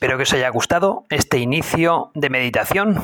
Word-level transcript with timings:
Espero 0.00 0.16
que 0.16 0.22
os 0.22 0.32
haya 0.32 0.48
gustado 0.48 1.04
este 1.10 1.36
inicio 1.36 2.10
de 2.14 2.30
meditación. 2.30 3.02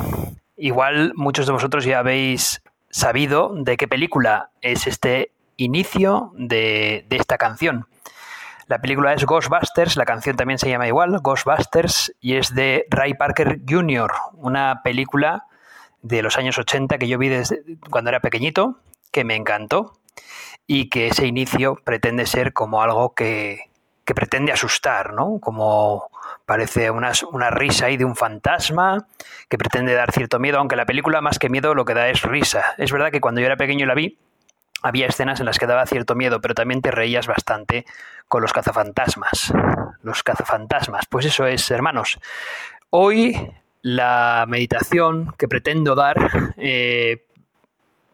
Igual 0.56 1.12
muchos 1.14 1.44
de 1.44 1.52
vosotros 1.52 1.84
ya 1.84 1.98
habéis 1.98 2.62
sabido 2.88 3.52
de 3.54 3.76
qué 3.76 3.86
película 3.86 4.48
es 4.62 4.86
este 4.86 5.30
inicio 5.58 6.32
de, 6.38 7.04
esta 7.10 7.36
canción. 7.36 7.86
La 8.66 8.78
película 8.78 9.12
es 9.12 9.26
Ghostbusters, 9.26 9.98
la 9.98 10.06
canción 10.06 10.36
también 10.36 10.58
se 10.58 10.70
llama 10.70 10.88
igual, 10.88 11.18
Ghostbusters, 11.20 12.14
y 12.18 12.36
es 12.36 12.54
de 12.54 12.86
Ray 12.88 13.12
Parker 13.12 13.60
Jr., 13.68 14.10
una 14.32 14.80
película 14.82 15.44
de 16.00 16.22
los 16.22 16.38
años 16.38 16.56
80 16.56 16.96
que 16.96 17.08
yo 17.08 17.18
vi 17.18 17.28
desde 17.28 17.62
cuando 17.90 18.08
era 18.08 18.20
pequeñito, 18.20 18.78
que 19.12 19.22
me 19.22 19.36
encantó, 19.36 19.98
y 20.66 20.88
que 20.88 21.08
ese 21.08 21.26
inicio 21.26 21.74
pretende 21.84 22.24
ser 22.24 22.54
como 22.54 22.80
algo 22.80 23.12
que, 23.12 23.70
que 24.06 24.14
pretende 24.14 24.52
asustar, 24.52 25.12
¿no? 25.12 25.40
Como 25.40 26.08
parece 26.46 26.90
una, 26.90 27.12
una, 27.32 27.50
risa 27.50 27.86
ahí 27.86 27.96
de 27.96 28.04
un 28.04 28.16
fantasma 28.16 29.06
que 29.48 29.58
pretende 29.58 29.92
dar 29.92 30.12
cierto 30.12 30.38
miedo, 30.38 30.58
aunque 30.58 30.76
la 30.76 30.86
película 30.86 31.20
más 31.20 31.38
que 31.38 31.48
miedo 31.48 31.74
lo 31.74 31.84
que 31.84 31.94
da 31.94 32.08
es 32.08 32.22
risa. 32.22 32.64
Es 32.78 32.92
verdad 32.92 33.10
que 33.10 33.20
cuando 33.20 33.40
yo 33.40 33.46
era 33.46 33.56
pequeño 33.56 33.84
la 33.84 33.94
vi, 33.94 34.18
había 34.82 35.06
escenas 35.06 35.40
en 35.40 35.46
las 35.46 35.58
que 35.58 35.66
daba 35.66 35.86
cierto 35.86 36.14
miedo, 36.14 36.40
pero 36.40 36.54
también 36.54 36.80
te 36.80 36.90
reías 36.90 37.26
bastante 37.26 37.84
con 38.28 38.42
los 38.42 38.52
cazafantasmas. 38.52 39.52
Los 40.02 40.22
cazafantasmas. 40.22 41.06
Pues 41.06 41.26
eso 41.26 41.46
es, 41.46 41.70
hermanos. 41.70 42.18
Hoy 42.90 43.52
la 43.82 44.44
meditación 44.48 45.34
que 45.38 45.48
pretendo 45.48 45.94
dar, 45.94 46.16
eh, 46.56 47.24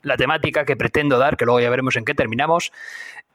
la 0.03 0.17
temática 0.17 0.65
que 0.65 0.77
pretendo 0.77 1.19
dar, 1.19 1.37
que 1.37 1.45
luego 1.45 1.61
ya 1.61 1.71
veremos 1.71 1.97
en 1.97 2.05
qué 2.05 2.15
terminamos, 2.15 2.73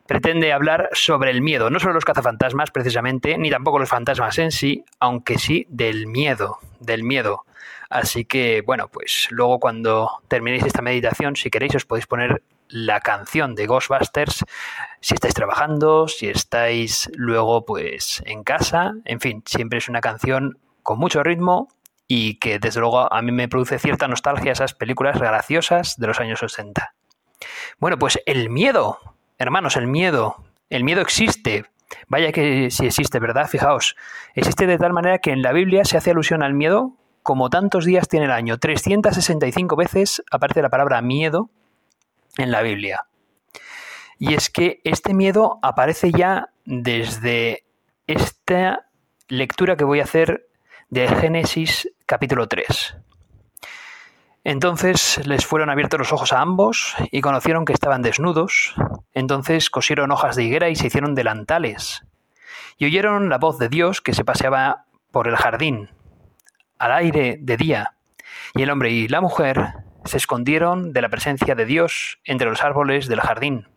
pretende 0.08 0.54
hablar 0.54 0.90
sobre 0.94 1.32
el 1.32 1.42
miedo, 1.42 1.70
no 1.70 1.80
sobre 1.80 1.94
los 1.94 2.06
cazafantasmas 2.06 2.72
precisamente, 2.72 3.38
ni 3.38 3.50
tampoco 3.50 3.80
los 3.80 3.90
fantasmas 3.90 4.38
en 4.40 4.52
sí, 4.52 4.84
aunque 5.00 5.38
sí 5.38 5.66
del 5.70 6.08
miedo, 6.08 6.60
del 6.80 7.04
miedo. 7.04 7.46
Así 7.90 8.26
que, 8.26 8.62
bueno, 8.62 8.90
pues 8.90 9.28
luego 9.30 9.60
cuando 9.60 10.22
terminéis 10.28 10.66
esta 10.66 10.82
meditación, 10.82 11.36
si 11.36 11.50
queréis, 11.50 11.76
os 11.76 11.86
podéis 11.86 12.08
poner 12.08 12.42
la 12.70 13.00
canción 13.00 13.56
de 13.56 13.66
Ghostbusters, 13.66 14.44
si 15.00 15.14
estáis 15.14 15.34
trabajando, 15.34 16.08
si 16.08 16.28
estáis 16.28 17.10
luego 17.16 17.66
pues 17.66 18.22
en 18.26 18.44
casa, 18.44 18.94
en 19.06 19.20
fin, 19.22 19.44
siempre 19.46 19.78
es 19.78 19.88
una 19.88 20.02
canción 20.02 20.60
con 20.84 21.00
mucho 21.00 21.24
ritmo 21.24 21.70
y 22.08 22.36
que 22.36 22.60
desde 22.60 22.80
luego 22.80 23.12
a 23.12 23.22
mí 23.22 23.32
me 23.32 23.48
produce 23.48 23.80
cierta 23.80 24.08
nostalgia 24.08 24.52
esas 24.52 24.74
películas 24.74 25.20
graciosas 25.20 25.98
de 25.98 26.08
los 26.08 26.20
años 26.20 26.40
60. 26.40 26.94
Bueno, 27.80 27.98
pues 28.00 28.20
el 28.26 28.50
miedo, 28.50 29.00
Hermanos, 29.38 29.78
el 29.78 29.88
miedo, 29.88 30.44
el 30.70 30.84
miedo 30.84 31.02
existe. 31.02 31.66
Vaya 32.08 32.32
que 32.32 32.72
si 32.72 32.86
existe, 32.86 33.20
¿verdad? 33.20 33.48
Fijaos, 33.48 33.96
existe 34.34 34.68
de 34.68 34.78
tal 34.78 34.94
manera 34.94 35.20
que 35.20 35.32
en 35.32 35.42
la 35.42 35.54
Biblia 35.54 35.86
se 35.86 35.98
hace 35.98 36.12
alusión 36.12 36.44
al 36.44 36.54
miedo 36.54 36.94
como 37.24 37.50
tantos 37.50 37.86
días 37.86 38.08
tiene 38.08 38.26
el 38.26 38.32
año. 38.32 38.58
365 38.58 39.76
veces 39.76 40.24
aparece 40.32 40.62
la 40.62 40.70
palabra 40.70 41.02
miedo 41.02 41.50
en 42.38 42.52
la 42.52 42.62
Biblia. 42.62 43.06
Y 44.18 44.34
es 44.34 44.50
que 44.50 44.82
este 44.84 45.14
miedo 45.14 45.60
aparece 45.62 46.12
ya 46.12 46.50
desde 46.66 47.66
esta 48.08 48.88
lectura 49.28 49.76
que 49.76 49.84
voy 49.84 50.00
a 50.00 50.04
hacer 50.06 50.48
de 50.90 51.08
Génesis 51.08 51.90
capítulo 52.06 52.48
3. 52.48 52.98
Entonces 54.48 55.28
les 55.28 55.46
fueron 55.46 55.70
abiertos 55.70 56.00
los 56.00 56.14
ojos 56.14 56.32
a 56.32 56.40
ambos 56.40 56.96
y 57.12 57.20
conocieron 57.20 57.66
que 57.66 57.74
estaban 57.74 58.02
desnudos. 58.02 58.76
Entonces 59.14 59.70
cosieron 59.70 60.10
hojas 60.10 60.38
de 60.38 60.46
higuera 60.46 60.70
y 60.70 60.78
se 60.78 60.88
hicieron 60.88 61.16
delantales. 61.16 62.06
Y 62.78 62.86
oyeron 62.86 63.28
la 63.28 63.40
voz 63.40 63.60
de 63.60 63.68
Dios 63.68 64.00
que 64.00 64.14
se 64.14 64.24
paseaba 64.24 64.86
por 65.12 65.28
el 65.28 65.36
jardín, 65.36 65.90
al 66.80 66.94
aire 66.94 67.38
de 67.42 67.58
día. 67.58 67.96
Y 68.56 68.62
el 68.62 68.70
hombre 68.70 68.90
y 68.92 69.10
la 69.10 69.20
mujer 69.20 69.74
se 70.06 70.16
escondieron 70.16 70.94
de 70.94 71.02
la 71.02 71.10
presencia 71.10 71.54
de 71.54 71.66
Dios 71.66 72.22
entre 72.24 72.50
los 72.50 72.64
árboles 72.64 73.10
del 73.10 73.20
jardín. 73.20 73.68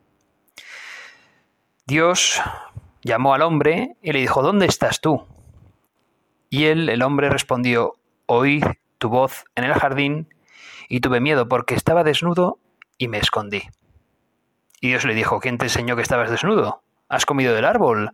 Dios 1.85 2.41
llamó 3.01 3.33
al 3.33 3.41
hombre 3.41 3.97
y 4.01 4.13
le 4.13 4.19
dijo, 4.19 4.41
¿dónde 4.41 4.67
estás 4.67 5.01
tú? 5.01 5.27
Y 6.49 6.67
él, 6.67 6.87
el 6.87 7.03
hombre, 7.03 7.29
respondió, 7.29 7.97
oí 8.25 8.61
tu 8.99 9.09
voz 9.09 9.43
en 9.55 9.65
el 9.65 9.73
jardín 9.73 10.29
y 10.91 10.99
tuve 10.99 11.21
miedo 11.21 11.47
porque 11.47 11.73
estaba 11.73 12.03
desnudo 12.03 12.59
y 12.97 13.07
me 13.07 13.17
escondí. 13.17 13.63
Y 14.81 14.89
Dios 14.89 15.05
le 15.05 15.13
dijo, 15.13 15.39
¿quién 15.39 15.57
te 15.57 15.67
enseñó 15.67 15.95
que 15.95 16.01
estabas 16.01 16.29
desnudo? 16.29 16.83
¿Has 17.07 17.25
comido 17.25 17.55
del 17.55 17.63
árbol 17.63 18.11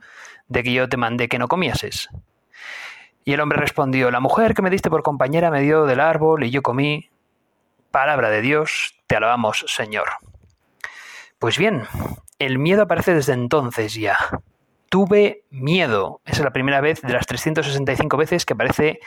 de 0.48 0.62
que 0.62 0.72
yo 0.72 0.88
te 0.88 0.96
mandé 0.96 1.28
que 1.28 1.40
no 1.40 1.48
comieses? 1.48 2.08
Y 3.26 3.34
el 3.34 3.40
hombre 3.40 3.58
respondió, 3.58 4.12
la 4.12 4.20
mujer 4.20 4.54
que 4.54 4.62
me 4.62 4.70
diste 4.70 4.92
por 4.92 5.02
compañera 5.02 5.50
me 5.50 5.62
dio 5.62 5.88
del 5.88 6.00
árbol 6.00 6.44
y 6.44 6.52
yo 6.52 6.62
comí. 6.62 7.10
Palabra 7.90 8.30
de 8.30 8.42
Dios, 8.42 8.94
te 9.08 9.16
alabamos, 9.16 9.66
Señor. 9.68 10.10
Pues 11.40 11.58
bien, 11.58 11.88
el 12.38 12.60
miedo 12.60 12.84
aparece 12.84 13.16
desde 13.16 13.34
entonces 13.34 13.96
ya. 13.96 14.20
Tuve 14.90 15.46
miedo. 15.50 16.22
Esa 16.26 16.38
es 16.38 16.44
la 16.44 16.54
primera 16.54 16.80
vez 16.80 17.02
de 17.02 17.14
las 17.14 17.26
365 17.26 18.18
veces 18.18 18.46
que 18.46 18.54
aparece 18.54 19.00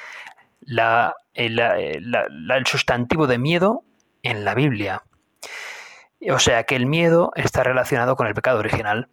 el, 0.66 2.66
sustantivo 2.66 3.26
de 3.26 3.38
miedo 3.38 3.84
en 4.22 4.44
la 4.44 4.54
Biblia. 4.54 5.04
O 6.31 6.38
sea 6.38 6.65
que 6.65 6.76
el 6.76 6.87
miedo 6.87 7.32
está 7.34 7.62
relacionado 7.62 8.16
con 8.16 8.26
el 8.26 8.34
pecado 8.34 8.59
original. 8.59 9.09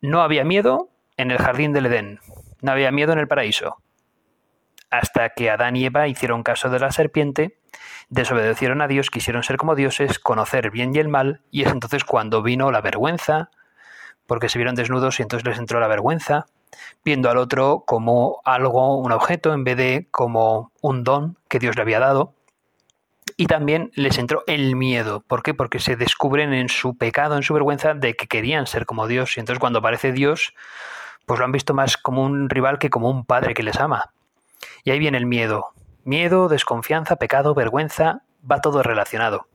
No 0.00 0.22
había 0.22 0.44
miedo 0.44 0.90
en 1.16 1.30
el 1.30 1.38
jardín 1.38 1.72
del 1.72 1.86
Edén, 1.86 2.20
no 2.60 2.72
había 2.72 2.90
miedo 2.90 3.12
en 3.12 3.18
el 3.18 3.28
paraíso. 3.28 3.82
Hasta 4.90 5.30
que 5.30 5.50
Adán 5.50 5.76
y 5.76 5.84
Eva 5.84 6.08
hicieron 6.08 6.42
caso 6.42 6.68
de 6.68 6.80
la 6.80 6.90
serpiente, 6.90 7.58
desobedecieron 8.08 8.82
a 8.82 8.88
Dios, 8.88 9.10
quisieron 9.10 9.42
ser 9.42 9.56
como 9.56 9.76
dioses, 9.76 10.18
conocer 10.18 10.66
el 10.66 10.70
bien 10.70 10.94
y 10.94 10.98
el 10.98 11.08
mal, 11.08 11.42
y 11.50 11.62
es 11.62 11.68
entonces 11.68 12.04
cuando 12.04 12.42
vino 12.42 12.72
la 12.72 12.80
vergüenza, 12.80 13.50
porque 14.26 14.48
se 14.48 14.58
vieron 14.58 14.74
desnudos 14.74 15.20
y 15.20 15.22
entonces 15.22 15.46
les 15.46 15.58
entró 15.58 15.80
la 15.80 15.88
vergüenza, 15.88 16.46
viendo 17.04 17.30
al 17.30 17.38
otro 17.38 17.84
como 17.86 18.40
algo, 18.44 18.98
un 18.98 19.12
objeto, 19.12 19.52
en 19.52 19.64
vez 19.64 19.76
de 19.76 20.08
como 20.10 20.72
un 20.80 21.04
don 21.04 21.38
que 21.48 21.58
Dios 21.58 21.76
le 21.76 21.82
había 21.82 22.00
dado. 22.00 22.34
Y 23.36 23.46
también 23.46 23.90
les 23.94 24.18
entró 24.18 24.44
el 24.46 24.76
miedo. 24.76 25.20
¿Por 25.26 25.42
qué? 25.42 25.54
Porque 25.54 25.78
se 25.78 25.96
descubren 25.96 26.52
en 26.52 26.68
su 26.68 26.96
pecado, 26.96 27.36
en 27.36 27.42
su 27.42 27.54
vergüenza, 27.54 27.94
de 27.94 28.14
que 28.14 28.26
querían 28.26 28.66
ser 28.66 28.86
como 28.86 29.06
Dios. 29.06 29.36
Y 29.36 29.40
entonces 29.40 29.60
cuando 29.60 29.78
aparece 29.78 30.12
Dios, 30.12 30.54
pues 31.26 31.38
lo 31.38 31.44
han 31.44 31.52
visto 31.52 31.74
más 31.74 31.96
como 31.96 32.22
un 32.22 32.50
rival 32.50 32.78
que 32.78 32.90
como 32.90 33.08
un 33.08 33.24
padre 33.24 33.54
que 33.54 33.62
les 33.62 33.80
ama. 33.80 34.12
Y 34.84 34.90
ahí 34.90 34.98
viene 34.98 35.18
el 35.18 35.26
miedo. 35.26 35.72
Miedo, 36.04 36.48
desconfianza, 36.48 37.16
pecado, 37.16 37.54
vergüenza, 37.54 38.22
va 38.50 38.60
todo 38.60 38.82
relacionado. 38.82 39.46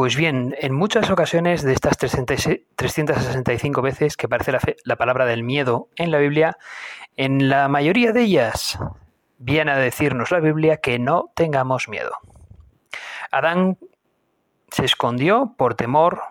Pues 0.00 0.16
bien, 0.16 0.56
en 0.58 0.72
muchas 0.72 1.10
ocasiones 1.10 1.62
de 1.62 1.74
estas 1.74 1.98
365 1.98 3.82
veces 3.82 4.16
que 4.16 4.24
aparece 4.24 4.56
la, 4.82 4.96
palabra 4.96 5.26
del 5.26 5.44
miedo 5.44 5.90
en 5.94 6.10
la 6.10 6.16
Biblia, 6.16 6.56
en 7.18 7.50
la 7.50 7.68
mayoría 7.68 8.12
de 8.12 8.22
ellas 8.22 8.78
viene 9.36 9.72
a 9.72 9.76
decirnos 9.76 10.30
la 10.30 10.40
Biblia 10.40 10.78
que 10.78 10.98
no 10.98 11.30
tengamos 11.34 11.90
miedo. 11.90 12.12
Adán 13.30 13.76
se 14.70 14.86
escondió 14.86 15.52
por 15.58 15.74
temor 15.74 16.22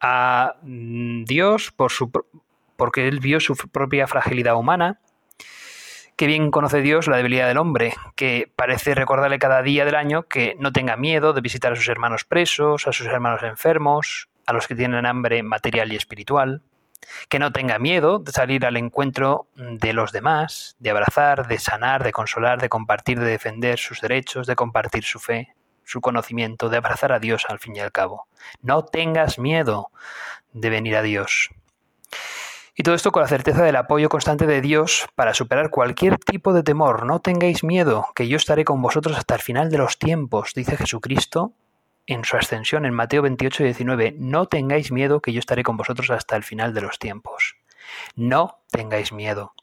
a 0.00 0.54
mm, 0.62 1.24
Dios, 1.24 1.72
por 1.72 1.92
su, 1.92 2.10
porque 2.76 3.06
él 3.06 3.20
vio 3.20 3.38
su 3.38 3.54
propia 3.54 4.06
fragilidad 4.06 4.56
humana, 4.56 4.98
qué 6.20 6.26
bien 6.26 6.50
conoce 6.50 6.82
Dios 6.82 7.06
la 7.06 7.16
debilidad 7.16 7.48
del 7.48 7.56
hombre, 7.56 7.94
que 8.14 8.52
parece 8.54 8.94
recordarle 8.94 9.38
cada 9.38 9.62
día 9.62 9.86
del 9.86 9.94
año 9.94 10.24
que 10.24 10.54
no 10.58 10.70
tenga 10.70 10.98
miedo 10.98 11.32
de 11.32 11.40
visitar 11.40 11.72
a 11.72 11.76
sus 11.76 11.88
hermanos 11.88 12.24
presos, 12.24 12.86
a 12.86 12.92
sus 12.92 13.06
hermanos 13.06 13.42
enfermos, 13.42 14.28
a 14.44 14.52
los 14.52 14.68
que 14.68 14.74
tienen 14.74 15.06
hambre 15.06 15.42
material 15.42 15.90
y 15.90 15.96
espiritual, 15.96 16.60
que 17.30 17.38
no 17.38 17.52
tenga 17.52 17.78
miedo 17.78 18.18
de 18.18 18.32
salir 18.32 18.66
al 18.66 18.76
encuentro 18.76 19.48
de 19.56 19.94
los 19.94 20.12
demás, 20.12 20.76
de 20.78 20.90
abrazar, 20.90 21.48
de 21.48 21.58
sanar, 21.58 22.04
de 22.04 22.12
consolar, 22.12 22.60
de 22.60 22.68
compartir, 22.68 23.18
de 23.18 23.24
defender 23.24 23.78
sus 23.78 24.02
derechos, 24.02 24.46
de 24.46 24.56
compartir 24.56 25.04
su 25.04 25.20
fe, 25.20 25.54
su 25.84 26.02
conocimiento, 26.02 26.68
de 26.68 26.76
abrazar 26.76 27.12
a 27.12 27.18
Dios 27.18 27.46
al 27.48 27.60
fin 27.60 27.76
y 27.76 27.80
al 27.80 27.92
cabo. 27.92 28.28
No 28.60 28.84
tengas 28.84 29.38
miedo 29.38 29.90
de 30.52 30.68
venir 30.68 30.96
a 30.96 31.02
Dios. 31.02 31.48
Y 32.76 32.82
todo 32.82 32.94
esto 32.94 33.12
con 33.12 33.22
la 33.22 33.28
certeza 33.28 33.62
del 33.62 33.76
apoyo 33.76 34.08
constante 34.08 34.46
de 34.46 34.60
Dios 34.60 35.08
para 35.14 35.34
superar 35.34 35.70
cualquier 35.70 36.18
tipo 36.18 36.52
de 36.52 36.62
temor. 36.62 37.04
No 37.04 37.20
tengáis 37.20 37.64
miedo, 37.64 38.08
que 38.14 38.28
yo 38.28 38.36
estaré 38.36 38.64
con 38.64 38.80
vosotros 38.80 39.16
hasta 39.16 39.34
el 39.34 39.40
final 39.40 39.70
de 39.70 39.78
los 39.78 39.98
tiempos, 39.98 40.52
dice 40.54 40.76
Jesucristo 40.76 41.52
en 42.06 42.24
su 42.24 42.36
ascensión 42.36 42.86
en 42.86 42.94
Mateo 42.94 43.22
28 43.22 43.62
y 43.62 43.66
19. 43.66 44.14
No 44.18 44.46
tengáis 44.46 44.90
miedo, 44.90 45.20
que 45.20 45.32
yo 45.32 45.38
estaré 45.38 45.62
con 45.62 45.76
vosotros 45.76 46.10
hasta 46.10 46.36
el 46.36 46.42
final 46.42 46.74
de 46.74 46.80
los 46.80 46.98
tiempos. 46.98 47.56
No 48.16 48.58
tengáis 48.70 49.12
miedo. 49.12 49.54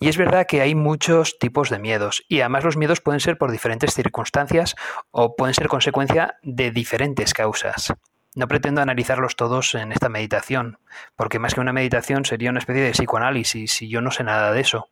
Y 0.00 0.08
es 0.08 0.16
verdad 0.16 0.46
que 0.46 0.60
hay 0.60 0.74
muchos 0.74 1.38
tipos 1.38 1.70
de 1.70 1.78
miedos 1.78 2.24
y 2.28 2.40
además 2.40 2.64
los 2.64 2.76
miedos 2.76 3.00
pueden 3.00 3.20
ser 3.20 3.38
por 3.38 3.50
diferentes 3.50 3.94
circunstancias 3.94 4.74
o 5.10 5.36
pueden 5.36 5.54
ser 5.54 5.68
consecuencia 5.68 6.38
de 6.42 6.70
diferentes 6.70 7.32
causas. 7.32 7.94
No 8.34 8.48
pretendo 8.48 8.80
analizarlos 8.80 9.36
todos 9.36 9.74
en 9.74 9.92
esta 9.92 10.08
meditación, 10.08 10.78
porque 11.16 11.38
más 11.38 11.54
que 11.54 11.60
una 11.60 11.72
meditación 11.72 12.24
sería 12.24 12.50
una 12.50 12.60
especie 12.60 12.82
de 12.82 12.92
psicoanálisis 12.92 13.82
y 13.82 13.88
yo 13.88 14.00
no 14.00 14.10
sé 14.10 14.24
nada 14.24 14.52
de 14.52 14.60
eso. 14.60 14.88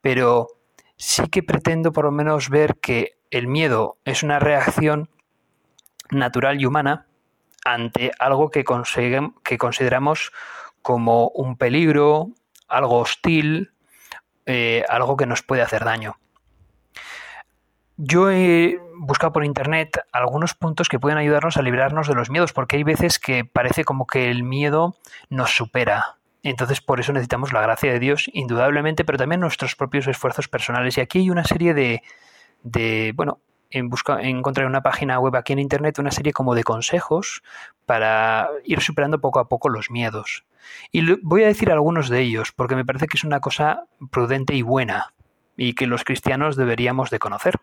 Pero 0.00 0.48
sí 0.96 1.28
que 1.28 1.42
pretendo 1.42 1.92
por 1.92 2.06
lo 2.06 2.10
menos 2.10 2.48
ver 2.48 2.76
que 2.80 3.18
el 3.30 3.46
miedo 3.46 3.98
es 4.04 4.22
una 4.22 4.38
reacción 4.38 5.10
natural 6.10 6.60
y 6.60 6.66
humana 6.66 7.06
ante 7.64 8.12
algo 8.18 8.50
que, 8.50 8.64
que 9.44 9.58
consideramos 9.58 10.32
como 10.80 11.28
un 11.28 11.56
peligro, 11.56 12.30
algo 12.68 12.98
hostil, 13.00 13.72
eh, 14.46 14.84
algo 14.88 15.16
que 15.16 15.26
nos 15.26 15.42
puede 15.42 15.60
hacer 15.60 15.84
daño. 15.84 16.18
Yo 18.00 18.30
he 18.30 18.80
buscado 18.96 19.32
por 19.32 19.44
internet 19.44 19.98
algunos 20.12 20.54
puntos 20.54 20.88
que 20.88 21.00
pueden 21.00 21.18
ayudarnos 21.18 21.56
a 21.56 21.62
librarnos 21.62 22.06
de 22.06 22.14
los 22.14 22.30
miedos, 22.30 22.52
porque 22.52 22.76
hay 22.76 22.84
veces 22.84 23.18
que 23.18 23.44
parece 23.44 23.84
como 23.84 24.06
que 24.06 24.30
el 24.30 24.44
miedo 24.44 24.94
nos 25.30 25.50
supera. 25.50 26.16
Entonces 26.44 26.80
por 26.80 27.00
eso 27.00 27.12
necesitamos 27.12 27.52
la 27.52 27.60
gracia 27.60 27.90
de 27.90 27.98
Dios, 27.98 28.30
indudablemente, 28.32 29.04
pero 29.04 29.18
también 29.18 29.40
nuestros 29.40 29.74
propios 29.74 30.06
esfuerzos 30.06 30.46
personales. 30.46 30.96
Y 30.96 31.00
aquí 31.00 31.18
hay 31.18 31.30
una 31.30 31.42
serie 31.42 31.74
de, 32.62 33.12
bueno, 33.16 33.40
en 33.70 33.88
busca, 33.88 34.22
encontrar 34.22 34.68
una 34.68 34.80
página 34.80 35.18
web 35.18 35.34
aquí 35.34 35.52
en 35.52 35.58
internet 35.58 35.98
una 35.98 36.12
serie 36.12 36.32
como 36.32 36.54
de 36.54 36.62
consejos 36.62 37.42
para 37.84 38.48
ir 38.62 38.80
superando 38.80 39.20
poco 39.20 39.40
a 39.40 39.48
poco 39.48 39.70
los 39.70 39.90
miedos. 39.90 40.44
Y 40.92 41.16
voy 41.22 41.42
a 41.42 41.48
decir 41.48 41.72
algunos 41.72 42.08
de 42.08 42.20
ellos, 42.20 42.52
porque 42.52 42.76
me 42.76 42.84
parece 42.84 43.08
que 43.08 43.16
es 43.16 43.24
una 43.24 43.40
cosa 43.40 43.86
prudente 44.12 44.54
y 44.54 44.62
buena, 44.62 45.14
y 45.56 45.74
que 45.74 45.88
los 45.88 46.04
cristianos 46.04 46.54
deberíamos 46.54 47.10
de 47.10 47.18
conocer. 47.18 47.58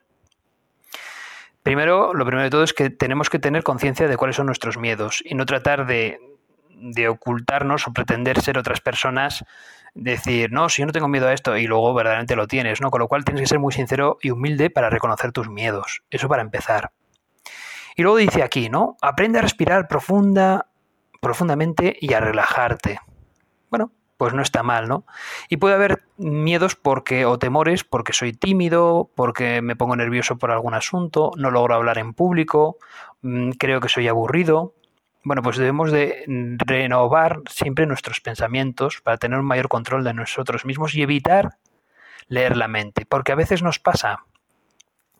Primero, 1.65 2.13
lo 2.13 2.27
primero 2.27 2.43
de 2.43 2.51
todo 2.51 2.63
es 2.63 2.73
que 2.73 2.91
tenemos 2.91 3.31
que 3.31 3.39
tener 3.39 3.63
conciencia 3.63 4.07
de 4.07 4.17
cuáles 4.17 4.35
son 4.35 4.45
nuestros 4.45 4.77
miedos 4.77 5.23
y 5.25 5.33
no 5.33 5.47
tratar 5.47 5.87
de, 5.87 6.19
ocultarnos 7.09 7.87
o 7.87 7.91
pretender 7.91 8.39
ser 8.39 8.59
otras 8.59 8.81
personas, 8.81 9.43
decir, 9.95 10.51
no, 10.51 10.69
si 10.69 10.83
yo 10.83 10.85
no 10.85 10.91
tengo 10.91 11.07
miedo 11.07 11.27
a 11.27 11.33
esto 11.33 11.57
y 11.57 11.65
luego 11.65 11.91
verdaderamente 11.95 12.35
lo 12.35 12.45
tienes, 12.45 12.81
¿no? 12.81 12.91
Con 12.91 12.99
lo 12.99 13.07
cual 13.07 13.25
tienes 13.25 13.41
que 13.41 13.47
ser 13.47 13.57
muy 13.57 13.73
sincero 13.73 14.19
y 14.21 14.29
humilde 14.29 14.69
para 14.69 14.91
reconocer 14.91 15.31
tus 15.31 15.49
miedos. 15.49 16.03
Eso 16.11 16.29
para 16.29 16.43
empezar. 16.43 16.91
Y 17.95 18.03
luego 18.03 18.17
dice 18.17 18.43
aquí, 18.43 18.69
¿no? 18.69 18.95
Aprende 19.01 19.39
a 19.39 19.41
respirar 19.41 19.87
profunda, 19.87 20.67
profundamente 21.19 21.97
y 21.99 22.13
a 22.13 22.19
relajarte. 22.19 22.99
Pues 24.17 24.33
no 24.33 24.41
está 24.41 24.63
mal, 24.63 24.87
¿no? 24.87 25.05
Y 25.49 25.57
puede 25.57 25.75
haber 25.75 26.03
miedos 26.17 26.75
porque 26.75 27.25
o 27.25 27.37
temores 27.37 27.83
porque 27.83 28.13
soy 28.13 28.31
tímido, 28.31 29.09
porque 29.15 29.61
me 29.61 29.75
pongo 29.75 29.95
nervioso 29.95 30.37
por 30.37 30.51
algún 30.51 30.73
asunto, 30.73 31.31
no 31.37 31.51
logro 31.51 31.75
hablar 31.75 31.97
en 31.97 32.13
público, 32.13 32.77
mm, 33.21 33.51
creo 33.51 33.81
que 33.81 33.89
soy 33.89 34.07
aburrido. 34.07 34.73
Bueno, 35.23 35.41
pues 35.41 35.57
debemos 35.57 35.91
de 35.91 36.23
renovar 36.65 37.41
siempre 37.49 37.87
nuestros 37.87 38.21
pensamientos 38.21 39.01
para 39.01 39.17
tener 39.17 39.39
un 39.39 39.45
mayor 39.45 39.67
control 39.67 40.03
de 40.03 40.13
nosotros 40.13 40.65
mismos 40.65 40.93
y 40.95 41.01
evitar 41.01 41.57
leer 42.27 42.57
la 42.57 42.67
mente, 42.67 43.05
porque 43.05 43.31
a 43.31 43.35
veces 43.35 43.61
nos 43.61 43.79
pasa 43.79 44.25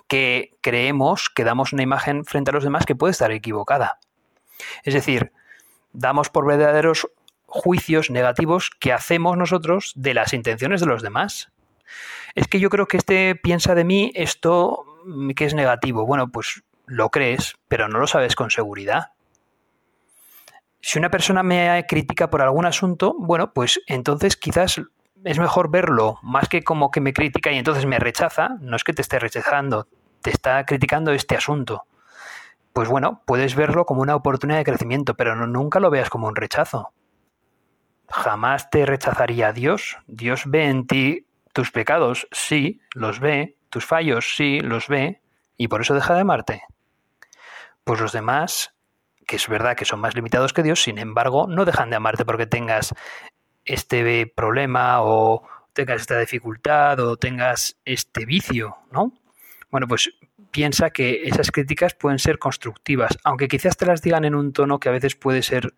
que 0.07 0.51
creemos 0.61 1.29
que 1.29 1.43
damos 1.43 1.73
una 1.73 1.83
imagen 1.83 2.25
frente 2.25 2.51
a 2.51 2.53
los 2.53 2.63
demás 2.63 2.85
que 2.85 2.95
puede 2.95 3.11
estar 3.11 3.31
equivocada. 3.31 3.99
Es 4.83 4.93
decir, 4.93 5.31
damos 5.91 6.29
por 6.29 6.45
verdaderos 6.45 7.07
juicios 7.45 8.09
negativos 8.09 8.69
que 8.79 8.93
hacemos 8.93 9.37
nosotros 9.37 9.93
de 9.95 10.13
las 10.13 10.33
intenciones 10.33 10.81
de 10.81 10.87
los 10.87 11.01
demás. 11.01 11.51
Es 12.33 12.47
que 12.47 12.59
yo 12.59 12.69
creo 12.69 12.87
que 12.87 12.97
este 12.97 13.35
piensa 13.35 13.75
de 13.75 13.83
mí 13.83 14.11
esto 14.15 14.85
mm, 15.05 15.31
que 15.31 15.45
es 15.45 15.53
negativo. 15.53 16.05
Bueno, 16.05 16.29
pues 16.29 16.63
lo 16.85 17.09
crees, 17.09 17.55
pero 17.67 17.87
no 17.87 17.99
lo 17.99 18.07
sabes 18.07 18.35
con 18.35 18.51
seguridad. 18.51 19.11
Si 20.81 20.99
una 20.99 21.09
persona 21.09 21.41
me 21.41 21.83
critica 21.87 22.29
por 22.29 22.41
algún 22.41 22.65
asunto, 22.65 23.15
bueno, 23.17 23.53
pues 23.53 23.81
entonces 23.87 24.37
quizás 24.37 24.81
es 25.23 25.39
mejor 25.39 25.71
verlo 25.71 26.19
más 26.21 26.47
que 26.47 26.63
como 26.63 26.91
que 26.91 27.01
me 27.01 27.13
critica 27.13 27.51
y 27.51 27.57
entonces 27.57 27.85
me 27.85 27.97
rechaza. 27.97 28.57
No 28.59 28.75
es 28.75 28.83
que 28.83 28.93
te 28.93 29.01
esté 29.01 29.17
rechazando, 29.17 29.87
te 30.21 30.29
está 30.29 30.63
criticando 30.65 31.11
este 31.11 31.35
asunto. 31.35 31.85
Pues 32.73 32.89
bueno, 32.89 33.23
puedes 33.25 33.55
verlo 33.55 33.85
como 33.85 34.01
una 34.01 34.15
oportunidad 34.15 34.59
de 34.59 34.65
crecimiento, 34.65 35.15
pero 35.15 35.35
nunca 35.47 35.79
lo 35.79 35.89
veas 35.89 36.09
como 36.09 36.27
un 36.27 36.35
rechazo 36.35 36.91
jamás 38.09 38.69
te 38.69 38.85
rechazaría 38.85 39.53
Dios. 39.53 39.97
Dios 40.07 40.43
ve 40.45 40.65
en 40.65 40.87
ti 40.87 41.25
tus 41.53 41.71
pecados, 41.71 42.27
sí, 42.31 42.81
los 42.93 43.19
ve, 43.19 43.57
tus 43.69 43.85
fallos, 43.85 44.35
sí, 44.35 44.59
los 44.59 44.87
ve, 44.87 45.21
y 45.57 45.67
por 45.67 45.81
eso 45.81 45.93
deja 45.93 46.13
de 46.13 46.21
amarte. 46.21 46.63
Pues 47.83 48.01
los 48.01 48.11
demás, 48.11 48.73
que 49.25 49.37
es 49.37 49.47
verdad 49.47 49.75
que 49.75 49.85
son 49.85 49.99
más 49.99 50.15
limitados 50.15 50.53
que 50.53 50.63
Dios, 50.63 50.83
sin 50.83 50.97
embargo, 50.97 51.47
no 51.47 51.65
dejan 51.65 51.89
de 51.89 51.95
amarte 51.95 52.25
porque 52.25 52.45
tengas 52.47 52.93
este 53.63 54.27
problema 54.27 55.01
o 55.01 55.47
tengas 55.73 56.01
esta 56.01 56.19
dificultad 56.19 56.99
o 56.99 57.17
tengas 57.17 57.77
este 57.85 58.25
vicio, 58.25 58.77
¿no? 58.91 59.13
Bueno, 59.71 59.87
pues 59.87 60.09
piensa 60.51 60.89
que 60.89 61.23
esas 61.23 61.51
críticas 61.51 61.95
pueden 61.95 62.19
ser 62.19 62.39
constructivas, 62.39 63.17
aunque 63.23 63.47
quizás 63.47 63.75
te 63.77 63.85
las 63.85 64.01
digan 64.01 64.25
en 64.25 64.35
un 64.35 64.53
tono 64.53 64.79
que 64.79 64.89
a 64.89 64.93
veces 64.93 65.15
puede 65.15 65.41
ser 65.41 65.73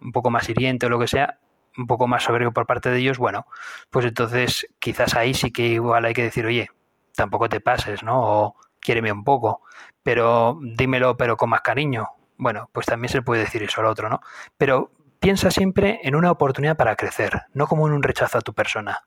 un 0.00 0.12
poco 0.12 0.30
más 0.30 0.48
hiriente 0.48 0.86
o 0.86 0.88
lo 0.88 0.98
que 0.98 1.08
sea, 1.08 1.38
un 1.76 1.86
poco 1.86 2.06
más 2.06 2.22
soberbio 2.22 2.52
por 2.52 2.66
parte 2.66 2.90
de 2.90 2.98
ellos, 2.98 3.18
bueno, 3.18 3.46
pues 3.90 4.06
entonces 4.06 4.66
quizás 4.78 5.14
ahí 5.14 5.34
sí 5.34 5.50
que 5.50 5.62
igual 5.62 6.04
hay 6.04 6.14
que 6.14 6.22
decir, 6.22 6.46
oye, 6.46 6.70
tampoco 7.14 7.48
te 7.48 7.60
pases, 7.60 8.02
¿no? 8.02 8.20
O 8.20 8.56
quiéreme 8.80 9.12
un 9.12 9.24
poco, 9.24 9.62
pero 10.02 10.58
dímelo 10.62 11.16
pero 11.16 11.36
con 11.36 11.50
más 11.50 11.60
cariño. 11.62 12.08
Bueno, 12.38 12.70
pues 12.72 12.86
también 12.86 13.10
se 13.10 13.22
puede 13.22 13.42
decir 13.42 13.62
eso 13.62 13.80
al 13.80 13.86
otro, 13.86 14.08
¿no? 14.08 14.20
Pero 14.56 14.90
piensa 15.18 15.50
siempre 15.50 16.00
en 16.02 16.14
una 16.14 16.30
oportunidad 16.30 16.76
para 16.76 16.96
crecer, 16.96 17.42
no 17.54 17.66
como 17.66 17.86
en 17.86 17.94
un 17.94 18.02
rechazo 18.02 18.38
a 18.38 18.42
tu 18.42 18.52
persona. 18.52 19.06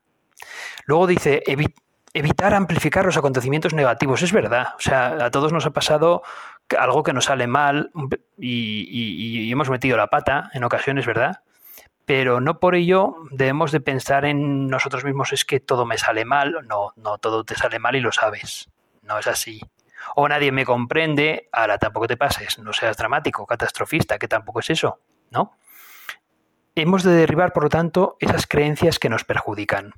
Luego 0.85 1.07
dice, 1.07 1.43
evitar 2.13 2.53
amplificar 2.53 3.05
los 3.05 3.17
acontecimientos 3.17 3.73
negativos. 3.73 4.21
Es 4.23 4.33
verdad, 4.33 4.69
o 4.77 4.81
sea, 4.81 5.25
a 5.25 5.31
todos 5.31 5.53
nos 5.53 5.65
ha 5.65 5.71
pasado 5.71 6.23
algo 6.77 7.03
que 7.03 7.13
nos 7.13 7.25
sale 7.25 7.47
mal 7.47 7.91
y, 8.37 9.51
hemos 9.51 9.69
metido 9.69 9.97
la 9.97 10.07
pata 10.07 10.49
en 10.53 10.63
ocasiones, 10.63 11.05
¿verdad? 11.05 11.41
Pero 12.05 12.41
no 12.41 12.59
por 12.59 12.75
ello 12.75 13.15
debemos 13.31 13.71
de 13.71 13.81
pensar 13.81 14.25
en 14.25 14.67
nosotros 14.67 15.03
mismos 15.03 15.31
es 15.33 15.45
que 15.45 15.59
todo 15.59 15.85
me 15.85 15.97
sale 15.97 16.25
mal. 16.25 16.65
No, 16.67 16.93
no, 16.95 17.17
todo 17.17 17.43
te 17.43 17.55
sale 17.55 17.79
mal 17.79 17.95
y 17.95 17.99
lo 17.99 18.11
sabes. 18.11 18.69
No 19.03 19.19
es 19.19 19.27
así. 19.27 19.61
O 20.15 20.27
nadie 20.27 20.51
me 20.51 20.65
comprende, 20.65 21.49
ahora 21.51 21.77
tampoco 21.77 22.07
te 22.07 22.17
pases, 22.17 22.57
no 22.59 22.73
seas 22.73 22.97
dramático, 22.97 23.45
catastrofista, 23.45 24.17
que 24.17 24.27
tampoco 24.27 24.61
es 24.61 24.69
eso, 24.69 24.99
¿no? 25.29 25.57
Hemos 26.75 27.03
de 27.03 27.11
derribar, 27.11 27.51
por 27.51 27.63
lo 27.63 27.69
tanto, 27.69 28.15
esas 28.19 28.47
creencias 28.47 28.99
que 28.99 29.09
nos 29.09 29.25
perjudican. 29.25 29.93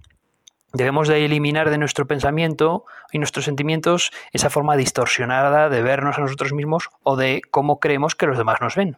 Debemos 0.74 1.08
de 1.08 1.26
eliminar 1.26 1.70
de 1.70 1.78
nuestro 1.78 2.08
pensamiento 2.08 2.86
y 3.12 3.18
nuestros 3.18 3.46
sentimientos 3.46 4.12
esa 4.32 4.50
forma 4.50 4.78
distorsionada 4.78 5.70
de 5.70 5.82
vernos 5.82 6.18
a 6.18 6.22
nosotros 6.22 6.54
mismos 6.54 6.90
o 7.04 7.18
de 7.18 7.42
cómo 7.52 7.80
creemos 7.80 8.16
que 8.16 8.28
los 8.28 8.38
demás 8.38 8.62
nos 8.62 8.76
ven. 8.76 8.98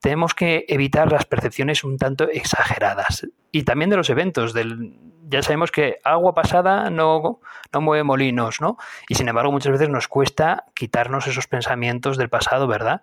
Tenemos 0.00 0.34
que 0.34 0.64
evitar 0.68 1.12
las 1.12 1.24
percepciones 1.24 1.84
un 1.84 1.96
tanto 1.96 2.28
exageradas 2.28 3.26
y 3.52 3.62
también 3.62 3.90
de 3.90 3.96
los 3.96 4.10
eventos. 4.10 4.52
Del, 4.52 4.98
ya 5.28 5.42
sabemos 5.42 5.70
que 5.70 5.98
agua 6.04 6.34
pasada 6.34 6.90
no, 6.90 7.40
no 7.72 7.80
mueve 7.80 8.02
molinos, 8.02 8.60
¿no? 8.60 8.78
Y 9.08 9.14
sin 9.14 9.28
embargo 9.28 9.52
muchas 9.52 9.72
veces 9.72 9.88
nos 9.88 10.08
cuesta 10.08 10.64
quitarnos 10.74 11.26
esos 11.28 11.46
pensamientos 11.46 12.16
del 12.16 12.28
pasado, 12.28 12.66
¿verdad? 12.66 13.02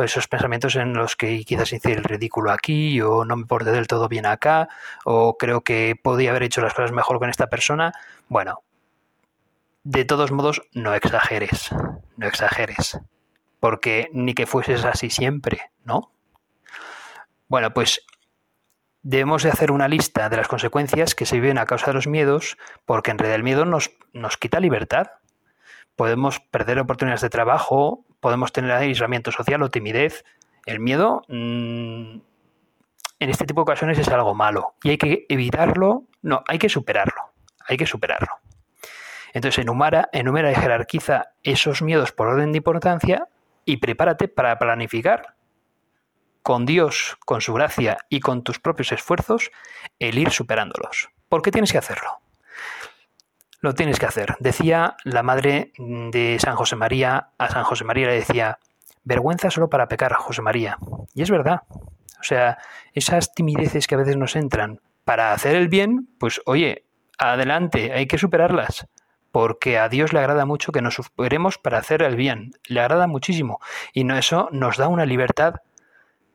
Esos 0.00 0.28
pensamientos 0.28 0.76
en 0.76 0.92
los 0.94 1.16
que 1.16 1.44
quizás 1.44 1.72
hice 1.72 1.92
el 1.92 2.04
ridículo 2.04 2.50
aquí, 2.50 3.00
o 3.00 3.24
no 3.24 3.36
me 3.36 3.46
porté 3.46 3.72
del 3.72 3.86
todo 3.86 4.08
bien 4.08 4.26
acá, 4.26 4.68
o 5.04 5.36
creo 5.36 5.62
que 5.62 5.96
podía 6.00 6.30
haber 6.30 6.44
hecho 6.44 6.60
las 6.60 6.74
cosas 6.74 6.92
mejor 6.92 7.18
con 7.18 7.30
esta 7.30 7.48
persona. 7.48 7.92
Bueno, 8.28 8.62
de 9.84 10.04
todos 10.04 10.30
modos, 10.30 10.62
no 10.72 10.94
exageres, 10.94 11.70
no 12.16 12.26
exageres, 12.26 13.00
porque 13.60 14.08
ni 14.12 14.34
que 14.34 14.46
fueses 14.46 14.84
así 14.84 15.10
siempre, 15.10 15.70
¿no? 15.84 16.12
Bueno, 17.48 17.72
pues 17.72 18.04
debemos 19.02 19.42
de 19.42 19.50
hacer 19.50 19.70
una 19.70 19.88
lista 19.88 20.28
de 20.28 20.36
las 20.36 20.48
consecuencias 20.48 21.14
que 21.14 21.24
se 21.24 21.40
viven 21.40 21.56
a 21.56 21.64
causa 21.64 21.86
de 21.86 21.94
los 21.94 22.06
miedos, 22.06 22.58
porque 22.84 23.10
en 23.10 23.18
realidad 23.18 23.36
el 23.36 23.44
miedo 23.44 23.64
nos, 23.64 23.90
nos 24.12 24.36
quita 24.36 24.60
libertad. 24.60 25.12
Podemos 25.96 26.40
perder 26.40 26.78
oportunidades 26.78 27.22
de 27.22 27.30
trabajo, 27.30 28.04
podemos 28.20 28.52
tener 28.52 28.72
aislamiento 28.72 29.32
social 29.32 29.62
o 29.62 29.70
timidez. 29.70 30.24
El 30.66 30.80
miedo 30.80 31.22
mm, 31.28 32.18
en 33.20 33.30
este 33.30 33.46
tipo 33.46 33.60
de 33.60 33.62
ocasiones 33.62 33.98
es 33.98 34.08
algo 34.08 34.34
malo 34.34 34.74
y 34.82 34.90
hay 34.90 34.98
que 34.98 35.26
evitarlo, 35.28 36.04
no, 36.22 36.42
hay 36.48 36.58
que 36.58 36.68
superarlo, 36.68 37.32
hay 37.66 37.76
que 37.76 37.86
superarlo. 37.86 38.30
Entonces 39.32 39.62
enumera, 39.62 40.08
enumera 40.12 40.50
y 40.50 40.54
jerarquiza 40.54 41.32
esos 41.42 41.82
miedos 41.82 42.12
por 42.12 42.28
orden 42.28 42.52
de 42.52 42.58
importancia 42.58 43.28
y 43.64 43.76
prepárate 43.76 44.28
para 44.28 44.58
planificar 44.58 45.34
con 46.42 46.64
Dios, 46.64 47.18
con 47.26 47.40
su 47.40 47.52
gracia 47.52 47.98
y 48.08 48.20
con 48.20 48.42
tus 48.42 48.58
propios 48.58 48.92
esfuerzos 48.92 49.50
el 49.98 50.18
ir 50.18 50.30
superándolos. 50.30 51.10
¿Por 51.28 51.42
qué 51.42 51.50
tienes 51.50 51.72
que 51.72 51.78
hacerlo? 51.78 52.20
Lo 53.60 53.74
tienes 53.74 53.98
que 53.98 54.06
hacer. 54.06 54.36
Decía 54.38 54.96
la 55.04 55.22
madre 55.22 55.72
de 55.76 56.38
San 56.40 56.54
José 56.54 56.76
María, 56.76 57.30
a 57.38 57.48
San 57.48 57.64
José 57.64 57.84
María 57.84 58.06
le 58.06 58.14
decía, 58.14 58.58
vergüenza 59.02 59.50
solo 59.50 59.68
para 59.68 59.88
pecar, 59.88 60.12
José 60.14 60.42
María. 60.42 60.78
Y 61.14 61.22
es 61.22 61.30
verdad. 61.30 61.62
O 62.20 62.22
sea, 62.22 62.58
esas 62.92 63.34
timideces 63.34 63.86
que 63.86 63.94
a 63.94 63.98
veces 63.98 64.16
nos 64.16 64.36
entran 64.36 64.80
para 65.04 65.32
hacer 65.32 65.56
el 65.56 65.68
bien, 65.68 66.08
pues 66.18 66.40
oye, 66.46 66.84
adelante, 67.18 67.92
hay 67.92 68.06
que 68.06 68.18
superarlas. 68.18 68.86
Porque 69.32 69.78
a 69.78 69.88
Dios 69.88 70.12
le 70.12 70.20
agrada 70.20 70.46
mucho 70.46 70.72
que 70.72 70.82
nos 70.82 70.94
superemos 70.94 71.58
para 71.58 71.78
hacer 71.78 72.02
el 72.02 72.16
bien. 72.16 72.52
Le 72.66 72.80
agrada 72.80 73.06
muchísimo. 73.06 73.60
Y 73.92 74.10
eso 74.12 74.48
nos 74.52 74.76
da 74.76 74.88
una 74.88 75.04
libertad 75.04 75.56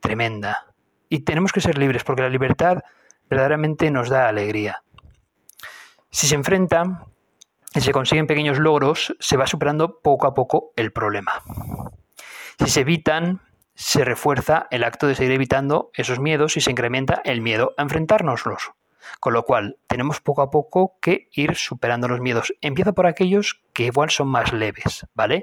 tremenda. 0.00 0.66
Y 1.08 1.20
tenemos 1.20 1.52
que 1.52 1.60
ser 1.60 1.78
libres, 1.78 2.04
porque 2.04 2.22
la 2.22 2.28
libertad 2.28 2.78
verdaderamente 3.28 3.90
nos 3.90 4.08
da 4.08 4.28
alegría. 4.28 4.82
Si 6.10 6.26
se 6.26 6.34
enfrenta 6.34 7.06
y 7.74 7.80
se 7.80 7.92
consiguen 7.92 8.26
pequeños 8.26 8.58
logros, 8.58 9.14
se 9.18 9.36
va 9.36 9.46
superando 9.46 10.00
poco 10.00 10.26
a 10.26 10.34
poco 10.34 10.72
el 10.76 10.92
problema. 10.92 11.42
Si 12.58 12.68
se 12.68 12.80
evitan, 12.80 13.40
se 13.74 14.04
refuerza 14.04 14.68
el 14.70 14.84
acto 14.84 15.06
de 15.08 15.16
seguir 15.16 15.32
evitando 15.32 15.90
esos 15.94 16.20
miedos 16.20 16.56
y 16.56 16.60
se 16.60 16.70
incrementa 16.70 17.20
el 17.24 17.40
miedo 17.40 17.74
a 17.76 17.82
enfrentárnoslos. 17.82 18.72
Con 19.20 19.32
lo 19.32 19.44
cual, 19.44 19.76
tenemos 19.86 20.20
poco 20.20 20.42
a 20.42 20.50
poco 20.50 20.96
que 21.00 21.28
ir 21.32 21.56
superando 21.56 22.08
los 22.08 22.20
miedos. 22.20 22.54
Empieza 22.60 22.92
por 22.92 23.06
aquellos 23.06 23.60
que 23.72 23.84
igual 23.84 24.10
son 24.10 24.28
más 24.28 24.52
leves, 24.52 25.06
¿vale? 25.14 25.42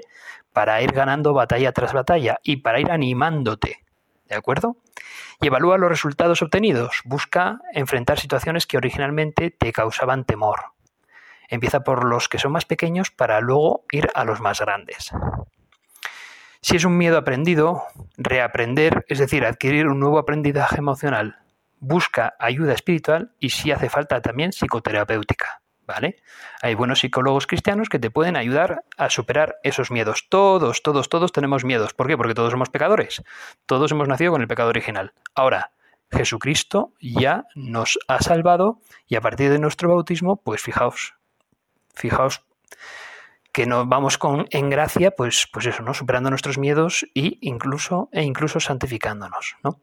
Para 0.52 0.82
ir 0.82 0.92
ganando 0.92 1.34
batalla 1.34 1.72
tras 1.72 1.92
batalla 1.92 2.38
y 2.42 2.56
para 2.56 2.80
ir 2.80 2.90
animándote, 2.90 3.84
¿de 4.28 4.34
acuerdo? 4.34 4.76
Y 5.40 5.48
evalúa 5.48 5.78
los 5.78 5.90
resultados 5.90 6.42
obtenidos. 6.42 7.02
Busca 7.04 7.60
enfrentar 7.72 8.18
situaciones 8.18 8.66
que 8.66 8.78
originalmente 8.78 9.50
te 9.50 9.72
causaban 9.72 10.24
temor. 10.24 10.72
Empieza 11.52 11.80
por 11.80 12.04
los 12.04 12.30
que 12.30 12.38
son 12.38 12.52
más 12.52 12.64
pequeños 12.64 13.10
para 13.10 13.38
luego 13.42 13.84
ir 13.92 14.08
a 14.14 14.24
los 14.24 14.40
más 14.40 14.62
grandes. 14.62 15.10
Si 16.62 16.76
es 16.76 16.86
un 16.86 16.96
miedo 16.96 17.18
aprendido, 17.18 17.82
reaprender, 18.16 19.04
es 19.06 19.18
decir, 19.18 19.44
adquirir 19.44 19.86
un 19.86 20.00
nuevo 20.00 20.18
aprendizaje 20.18 20.78
emocional, 20.78 21.40
busca 21.78 22.36
ayuda 22.38 22.72
espiritual 22.72 23.32
y 23.38 23.50
si 23.50 23.70
hace 23.70 23.90
falta 23.90 24.22
también 24.22 24.52
psicoterapéutica. 24.52 25.60
¿Vale? 25.86 26.22
Hay 26.62 26.74
buenos 26.74 27.00
psicólogos 27.00 27.46
cristianos 27.46 27.90
que 27.90 27.98
te 27.98 28.10
pueden 28.10 28.36
ayudar 28.36 28.84
a 28.96 29.10
superar 29.10 29.56
esos 29.62 29.90
miedos. 29.90 30.28
Todos, 30.30 30.82
todos, 30.82 31.10
todos 31.10 31.32
tenemos 31.32 31.66
miedos. 31.66 31.92
¿Por 31.92 32.06
qué? 32.06 32.16
Porque 32.16 32.34
todos 32.34 32.52
somos 32.52 32.70
pecadores. 32.70 33.22
Todos 33.66 33.92
hemos 33.92 34.08
nacido 34.08 34.32
con 34.32 34.40
el 34.40 34.48
pecado 34.48 34.70
original. 34.70 35.12
Ahora, 35.34 35.72
Jesucristo 36.10 36.94
ya 36.98 37.44
nos 37.54 37.98
ha 38.08 38.22
salvado 38.22 38.78
y 39.06 39.16
a 39.16 39.20
partir 39.20 39.50
de 39.50 39.58
nuestro 39.58 39.90
bautismo, 39.90 40.36
pues 40.36 40.62
fijaos, 40.62 41.14
Fijaos 41.94 42.42
que 43.52 43.66
nos 43.66 43.86
vamos 43.86 44.16
con 44.16 44.46
en 44.50 44.70
gracia, 44.70 45.10
pues, 45.10 45.46
pues 45.52 45.66
eso, 45.66 45.82
¿no? 45.82 45.92
Superando 45.92 46.30
nuestros 46.30 46.58
miedos 46.58 47.06
y 47.14 47.38
incluso, 47.42 48.08
e 48.12 48.22
incluso 48.22 48.60
santificándonos, 48.60 49.56
¿no? 49.62 49.78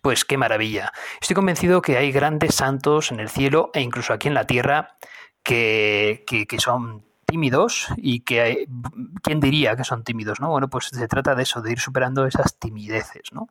Pues 0.00 0.24
qué 0.24 0.36
maravilla. 0.36 0.92
Estoy 1.20 1.34
convencido 1.34 1.82
que 1.82 1.96
hay 1.96 2.12
grandes 2.12 2.54
santos 2.54 3.12
en 3.12 3.20
el 3.20 3.28
cielo 3.28 3.70
e 3.74 3.80
incluso 3.80 4.12
aquí 4.12 4.28
en 4.28 4.34
la 4.34 4.46
tierra 4.46 4.96
que, 5.42 6.24
que, 6.26 6.46
que 6.46 6.58
son 6.58 7.04
tímidos 7.32 7.88
y 7.96 8.20
que 8.20 8.68
quién 9.22 9.40
diría 9.40 9.74
que 9.74 9.84
son 9.84 10.04
tímidos, 10.04 10.38
¿no? 10.38 10.50
Bueno, 10.50 10.68
pues 10.68 10.88
se 10.88 11.08
trata 11.08 11.34
de 11.34 11.44
eso, 11.44 11.62
de 11.62 11.72
ir 11.72 11.80
superando 11.80 12.26
esas 12.26 12.58
timideces, 12.58 13.32
¿no? 13.32 13.48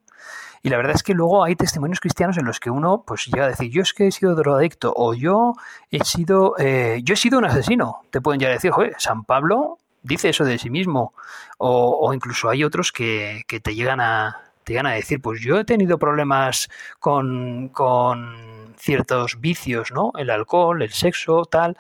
Y 0.62 0.70
la 0.70 0.78
verdad 0.78 0.94
es 0.94 1.02
que 1.02 1.16
luego 1.16 1.44
hay 1.44 1.56
testimonios 1.56 2.00
cristianos 2.00 2.38
en 2.38 2.46
los 2.46 2.60
que 2.60 2.70
uno 2.70 3.04
pues 3.08 3.26
llega 3.26 3.46
a 3.46 3.48
decir, 3.48 3.72
yo 3.72 3.82
es 3.82 3.94
que 3.94 4.06
he 4.06 4.12
sido 4.12 4.36
drogadicto 4.36 4.94
o 4.96 5.16
yo 5.16 5.56
he 5.90 6.06
sido, 6.06 6.54
eh, 6.60 7.02
yo 7.04 7.16
he 7.16 7.18
sido 7.18 7.40
un 7.40 7.46
asesino. 7.46 8.04
Te 8.12 8.22
pueden 8.22 8.40
llegar 8.40 8.52
a 8.52 8.58
decir, 8.58 8.70
joder, 8.70 8.94
San 9.00 9.24
Pablo 9.24 9.80
dice 10.04 10.30
eso 10.30 10.46
de 10.46 10.60
sí 10.60 10.70
mismo. 10.70 11.16
O, 11.58 12.14
incluso 12.14 12.50
hay 12.50 12.64
otros 12.64 12.92
que, 12.92 13.44
te 13.48 13.74
llegan 13.74 14.00
a 14.00 14.42
te 14.64 14.74
llegan 14.74 14.86
a 14.86 14.92
decir, 14.92 15.20
pues 15.20 15.42
yo 15.42 15.60
he 15.60 15.66
tenido 15.66 15.98
problemas 15.98 16.70
con, 17.00 17.70
con 17.70 18.76
ciertos 18.78 19.42
vicios, 19.42 19.92
¿no? 19.92 20.12
El 20.16 20.30
alcohol, 20.30 20.84
el 20.84 20.92
sexo, 20.92 21.46
tal 21.46 21.78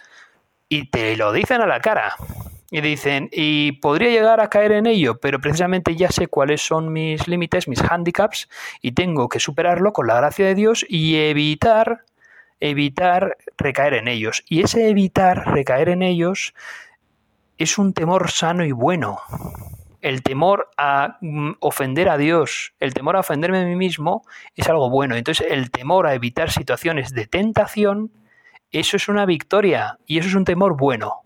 y 0.71 0.85
te 0.85 1.17
lo 1.17 1.33
dicen 1.33 1.59
a 1.59 1.67
la 1.67 1.81
cara. 1.81 2.15
Y 2.71 2.79
dicen, 2.79 3.27
y 3.33 3.73
podría 3.73 4.09
llegar 4.09 4.39
a 4.39 4.49
caer 4.49 4.71
en 4.71 4.87
ello, 4.87 5.19
pero 5.19 5.41
precisamente 5.41 5.97
ya 5.97 6.09
sé 6.09 6.27
cuáles 6.27 6.61
son 6.61 6.93
mis 6.93 7.27
límites, 7.27 7.67
mis 7.67 7.83
handicaps, 7.83 8.47
y 8.81 8.93
tengo 8.93 9.27
que 9.27 9.41
superarlo 9.41 9.91
con 9.91 10.07
la 10.07 10.15
gracia 10.15 10.45
de 10.45 10.55
Dios 10.55 10.85
y 10.87 11.17
evitar, 11.17 12.05
evitar 12.61 13.35
recaer 13.57 13.95
en 13.95 14.07
ellos. 14.07 14.45
Y 14.47 14.61
ese 14.61 14.87
evitar 14.87 15.51
recaer 15.53 15.89
en 15.89 16.03
ellos 16.03 16.53
es 17.57 17.77
un 17.77 17.91
temor 17.91 18.31
sano 18.31 18.63
y 18.63 18.71
bueno. 18.71 19.19
El 19.99 20.23
temor 20.23 20.69
a 20.77 21.17
mm, 21.19 21.55
ofender 21.59 22.07
a 22.07 22.17
Dios, 22.17 22.73
el 22.79 22.93
temor 22.93 23.17
a 23.17 23.19
ofenderme 23.19 23.59
a 23.59 23.65
mí 23.65 23.75
mismo 23.75 24.23
es 24.55 24.69
algo 24.69 24.89
bueno. 24.89 25.17
Entonces 25.17 25.47
el 25.49 25.69
temor 25.69 26.07
a 26.07 26.13
evitar 26.13 26.49
situaciones 26.49 27.11
de 27.13 27.27
tentación 27.27 28.09
eso 28.71 28.97
es 28.97 29.07
una 29.09 29.25
victoria 29.25 29.97
y 30.05 30.19
eso 30.19 30.29
es 30.29 30.35
un 30.35 30.45
temor 30.45 30.77
bueno. 30.77 31.21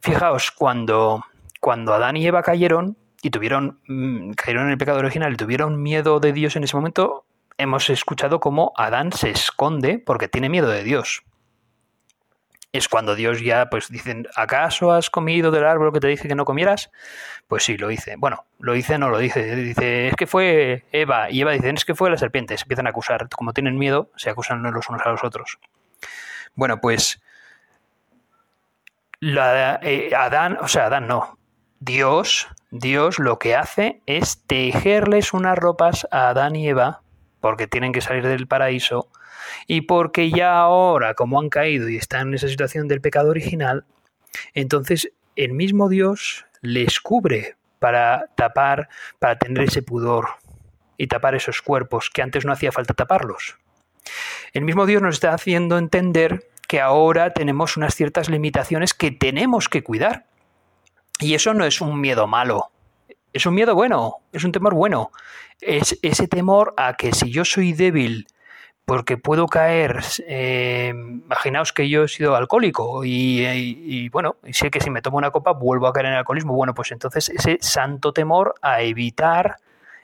Fijaos, 0.00 0.50
cuando, 0.50 1.24
cuando 1.60 1.94
Adán 1.94 2.16
y 2.16 2.26
Eva 2.26 2.42
cayeron 2.42 2.96
y 3.22 3.30
tuvieron, 3.30 3.80
mm, 3.86 4.32
cayeron 4.32 4.66
en 4.66 4.72
el 4.72 4.78
pecado 4.78 4.98
original 4.98 5.32
y 5.32 5.36
tuvieron 5.36 5.82
miedo 5.82 6.20
de 6.20 6.32
Dios 6.32 6.56
en 6.56 6.64
ese 6.64 6.76
momento, 6.76 7.24
hemos 7.58 7.90
escuchado 7.90 8.40
cómo 8.40 8.72
Adán 8.76 9.12
se 9.12 9.30
esconde 9.30 9.98
porque 9.98 10.28
tiene 10.28 10.48
miedo 10.48 10.68
de 10.68 10.82
Dios. 10.82 11.22
Es 12.72 12.88
cuando 12.88 13.16
Dios 13.16 13.40
ya, 13.42 13.68
pues 13.68 13.88
dicen, 13.88 14.28
¿acaso 14.36 14.92
has 14.92 15.10
comido 15.10 15.50
del 15.50 15.64
árbol 15.64 15.92
que 15.92 15.98
te 15.98 16.06
dije 16.06 16.28
que 16.28 16.36
no 16.36 16.44
comieras? 16.44 16.90
Pues 17.48 17.64
sí, 17.64 17.76
lo 17.76 17.90
hice. 17.90 18.14
Bueno, 18.16 18.46
lo 18.60 18.76
hice, 18.76 18.96
no 18.96 19.10
lo 19.10 19.18
dice. 19.18 19.56
Dice, 19.56 20.06
es 20.06 20.14
que 20.14 20.28
fue 20.28 20.84
Eva. 20.92 21.30
Y 21.30 21.40
Eva 21.40 21.50
dice, 21.50 21.68
es 21.70 21.84
que 21.84 21.96
fue 21.96 22.10
la 22.10 22.16
serpiente. 22.16 22.56
Se 22.56 22.62
empiezan 22.62 22.86
a 22.86 22.90
acusar. 22.90 23.28
Como 23.28 23.52
tienen 23.52 23.76
miedo, 23.76 24.12
se 24.14 24.30
acusan 24.30 24.62
los 24.62 24.88
unos 24.88 25.02
a 25.04 25.10
los 25.10 25.24
otros. 25.24 25.58
Bueno, 26.54 26.80
pues 26.80 27.20
eh, 29.22 30.10
Adán, 30.16 30.56
o 30.60 30.68
sea, 30.68 30.86
Adán 30.86 31.06
no, 31.06 31.38
Dios, 31.78 32.48
Dios 32.70 33.18
lo 33.18 33.38
que 33.38 33.54
hace 33.54 34.00
es 34.06 34.42
tejerles 34.46 35.34
unas 35.34 35.58
ropas 35.58 36.08
a 36.10 36.30
Adán 36.30 36.56
y 36.56 36.68
Eva, 36.68 37.02
porque 37.40 37.66
tienen 37.66 37.92
que 37.92 38.00
salir 38.00 38.26
del 38.26 38.46
paraíso, 38.46 39.08
y 39.66 39.82
porque 39.82 40.30
ya 40.30 40.58
ahora, 40.58 41.14
como 41.14 41.38
han 41.38 41.50
caído 41.50 41.88
y 41.88 41.96
están 41.96 42.28
en 42.28 42.34
esa 42.34 42.48
situación 42.48 42.88
del 42.88 43.00
pecado 43.00 43.30
original, 43.30 43.84
entonces 44.54 45.12
el 45.36 45.52
mismo 45.52 45.88
Dios 45.88 46.46
les 46.62 47.00
cubre 47.00 47.56
para 47.78 48.26
tapar, 48.36 48.88
para 49.18 49.38
tener 49.38 49.64
ese 49.64 49.82
pudor 49.82 50.28
y 50.96 51.08
tapar 51.08 51.34
esos 51.34 51.62
cuerpos 51.62 52.10
que 52.10 52.22
antes 52.22 52.44
no 52.44 52.52
hacía 52.52 52.72
falta 52.72 52.94
taparlos. 52.94 53.58
El 54.52 54.64
mismo 54.64 54.86
Dios 54.86 55.02
nos 55.02 55.14
está 55.14 55.32
haciendo 55.32 55.78
entender 55.78 56.48
que 56.68 56.80
ahora 56.80 57.32
tenemos 57.32 57.76
unas 57.76 57.94
ciertas 57.94 58.28
limitaciones 58.28 58.94
que 58.94 59.10
tenemos 59.10 59.68
que 59.68 59.82
cuidar. 59.82 60.26
Y 61.18 61.34
eso 61.34 61.52
no 61.54 61.64
es 61.64 61.80
un 61.80 62.00
miedo 62.00 62.26
malo, 62.26 62.70
es 63.32 63.46
un 63.46 63.54
miedo 63.54 63.74
bueno, 63.74 64.16
es 64.32 64.44
un 64.44 64.52
temor 64.52 64.74
bueno. 64.74 65.10
Es 65.60 65.98
ese 66.02 66.26
temor 66.26 66.74
a 66.76 66.94
que 66.94 67.12
si 67.12 67.30
yo 67.30 67.44
soy 67.44 67.72
débil, 67.72 68.26
porque 68.84 69.18
puedo 69.18 69.46
caer, 69.46 70.00
eh, 70.26 70.92
imaginaos 70.94 71.72
que 71.72 71.88
yo 71.88 72.04
he 72.04 72.08
sido 72.08 72.34
alcohólico 72.34 73.04
y, 73.04 73.46
y, 73.46 74.08
bueno, 74.08 74.36
y 74.44 74.52
sé 74.52 74.70
que 74.70 74.80
si 74.80 74.90
me 74.90 75.02
tomo 75.02 75.18
una 75.18 75.30
copa 75.30 75.52
vuelvo 75.52 75.86
a 75.86 75.92
caer 75.92 76.06
en 76.06 76.12
el 76.12 76.18
alcoholismo, 76.18 76.54
bueno, 76.54 76.74
pues 76.74 76.90
entonces 76.90 77.28
ese 77.28 77.58
santo 77.60 78.12
temor 78.12 78.54
a 78.62 78.80
evitar 78.80 79.58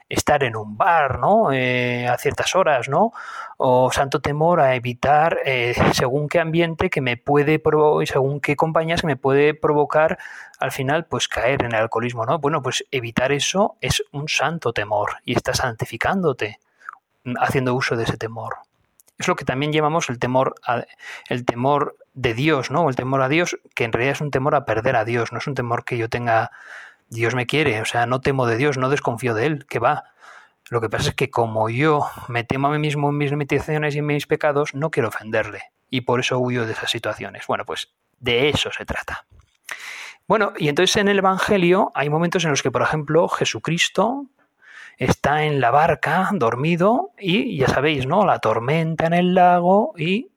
estar 0.09 0.43
en 0.43 0.55
un 0.55 0.77
bar, 0.77 1.19
¿no? 1.19 1.51
Eh, 1.51 2.07
a 2.07 2.17
ciertas 2.17 2.55
horas, 2.55 2.87
¿no? 2.87 3.11
O 3.57 3.91
santo 3.91 4.21
temor 4.21 4.61
a 4.61 4.75
evitar 4.75 5.39
eh, 5.45 5.75
según 5.93 6.29
qué 6.29 6.39
ambiente 6.39 6.89
que 6.89 7.01
me 7.01 7.17
puede 7.17 7.61
y 8.01 8.05
según 8.07 8.39
qué 8.39 8.55
compañías 8.55 9.01
que 9.01 9.07
me 9.07 9.17
puede 9.17 9.53
provocar 9.53 10.17
al 10.59 10.71
final 10.71 11.05
pues 11.05 11.27
caer 11.27 11.63
en 11.63 11.73
el 11.73 11.81
alcoholismo, 11.81 12.25
¿no? 12.25 12.39
Bueno, 12.39 12.61
pues 12.61 12.85
evitar 12.91 13.31
eso 13.31 13.75
es 13.81 14.03
un 14.11 14.27
santo 14.29 14.73
temor 14.73 15.17
y 15.25 15.35
estás 15.35 15.57
santificándote 15.57 16.59
haciendo 17.39 17.75
uso 17.75 17.95
de 17.95 18.03
ese 18.03 18.17
temor. 18.17 18.55
Es 19.17 19.27
lo 19.27 19.35
que 19.35 19.45
también 19.45 19.73
llamamos 19.73 20.09
el 20.09 20.19
temor, 20.19 20.55
el 21.27 21.45
temor 21.45 21.97
de 22.13 22.33
Dios, 22.33 22.71
¿no? 22.71 22.87
El 22.87 22.95
temor 22.95 23.21
a 23.21 23.29
Dios, 23.29 23.57
que 23.75 23.83
en 23.83 23.91
realidad 23.91 24.13
es 24.13 24.21
un 24.21 24.31
temor 24.31 24.55
a 24.55 24.65
perder 24.65 24.95
a 24.95 25.05
Dios, 25.05 25.31
no 25.31 25.39
es 25.39 25.47
un 25.47 25.55
temor 25.55 25.85
que 25.85 25.97
yo 25.97 26.07
tenga 26.07 26.51
Dios 27.09 27.35
me 27.35 27.45
quiere, 27.45 27.81
o 27.81 27.85
sea, 27.85 28.05
no 28.05 28.21
temo 28.21 28.45
de 28.45 28.57
Dios, 28.57 28.77
no 28.77 28.89
desconfío 28.89 29.33
de 29.33 29.45
Él, 29.45 29.65
que 29.65 29.79
va. 29.79 30.03
Lo 30.69 30.81
que 30.81 30.89
pasa 30.89 31.09
es 31.09 31.15
que 31.15 31.29
como 31.29 31.69
yo 31.69 32.07
me 32.27 32.43
temo 32.43 32.67
a 32.67 32.71
mí 32.71 32.79
mismo 32.79 33.09
en 33.09 33.17
mis 33.17 33.31
limitaciones 33.31 33.95
y 33.95 33.99
en 33.99 34.05
mis 34.05 34.27
pecados, 34.27 34.73
no 34.73 34.91
quiero 34.91 35.09
ofenderle. 35.09 35.61
Y 35.89 36.01
por 36.01 36.19
eso 36.19 36.37
huyo 36.39 36.65
de 36.65 36.73
esas 36.73 36.91
situaciones. 36.91 37.47
Bueno, 37.47 37.65
pues 37.65 37.93
de 38.19 38.49
eso 38.49 38.71
se 38.71 38.85
trata. 38.85 39.25
Bueno, 40.27 40.51
y 40.57 40.67
entonces 40.67 40.97
en 40.97 41.07
el 41.07 41.19
Evangelio 41.19 41.91
hay 41.95 42.09
momentos 42.09 42.43
en 42.43 42.49
los 42.49 42.61
que, 42.61 42.71
por 42.71 42.81
ejemplo, 42.81 43.29
Jesucristo 43.29 44.25
está 44.97 45.45
en 45.45 45.61
la 45.61 45.71
barca, 45.71 46.29
dormido, 46.33 47.11
y 47.17 47.57
ya 47.57 47.67
sabéis, 47.67 48.05
¿no? 48.07 48.25
La 48.25 48.39
tormenta 48.39 49.05
en 49.05 49.13
el 49.13 49.33
lago, 49.35 49.93
y 49.95 50.29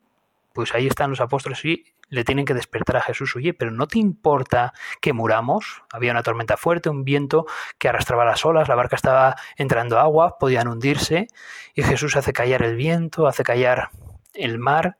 pues 0.53 0.73
ahí 0.73 0.87
están 0.87 1.09
los 1.09 1.19
apóstoles 1.19 1.63
y 1.65 1.83
le 2.11 2.25
tienen 2.25 2.45
que 2.45 2.53
despertar 2.53 2.97
a 2.97 3.01
Jesús, 3.01 3.35
oye, 3.37 3.53
pero 3.53 3.71
¿no 3.71 3.87
te 3.87 3.97
importa 3.97 4.73
que 4.99 5.13
muramos? 5.13 5.83
Había 5.91 6.11
una 6.11 6.23
tormenta 6.23 6.57
fuerte, 6.57 6.89
un 6.89 7.05
viento 7.05 7.45
que 7.79 7.87
arrastraba 7.87 8.25
las 8.25 8.45
olas, 8.45 8.67
la 8.67 8.75
barca 8.75 8.97
estaba 8.97 9.37
entrando 9.55 9.97
agua, 9.97 10.37
podían 10.37 10.67
hundirse, 10.67 11.27
y 11.73 11.83
Jesús 11.83 12.17
hace 12.17 12.33
callar 12.33 12.63
el 12.63 12.75
viento, 12.75 13.27
hace 13.27 13.43
callar 13.43 13.89
el 14.33 14.59
mar, 14.59 14.97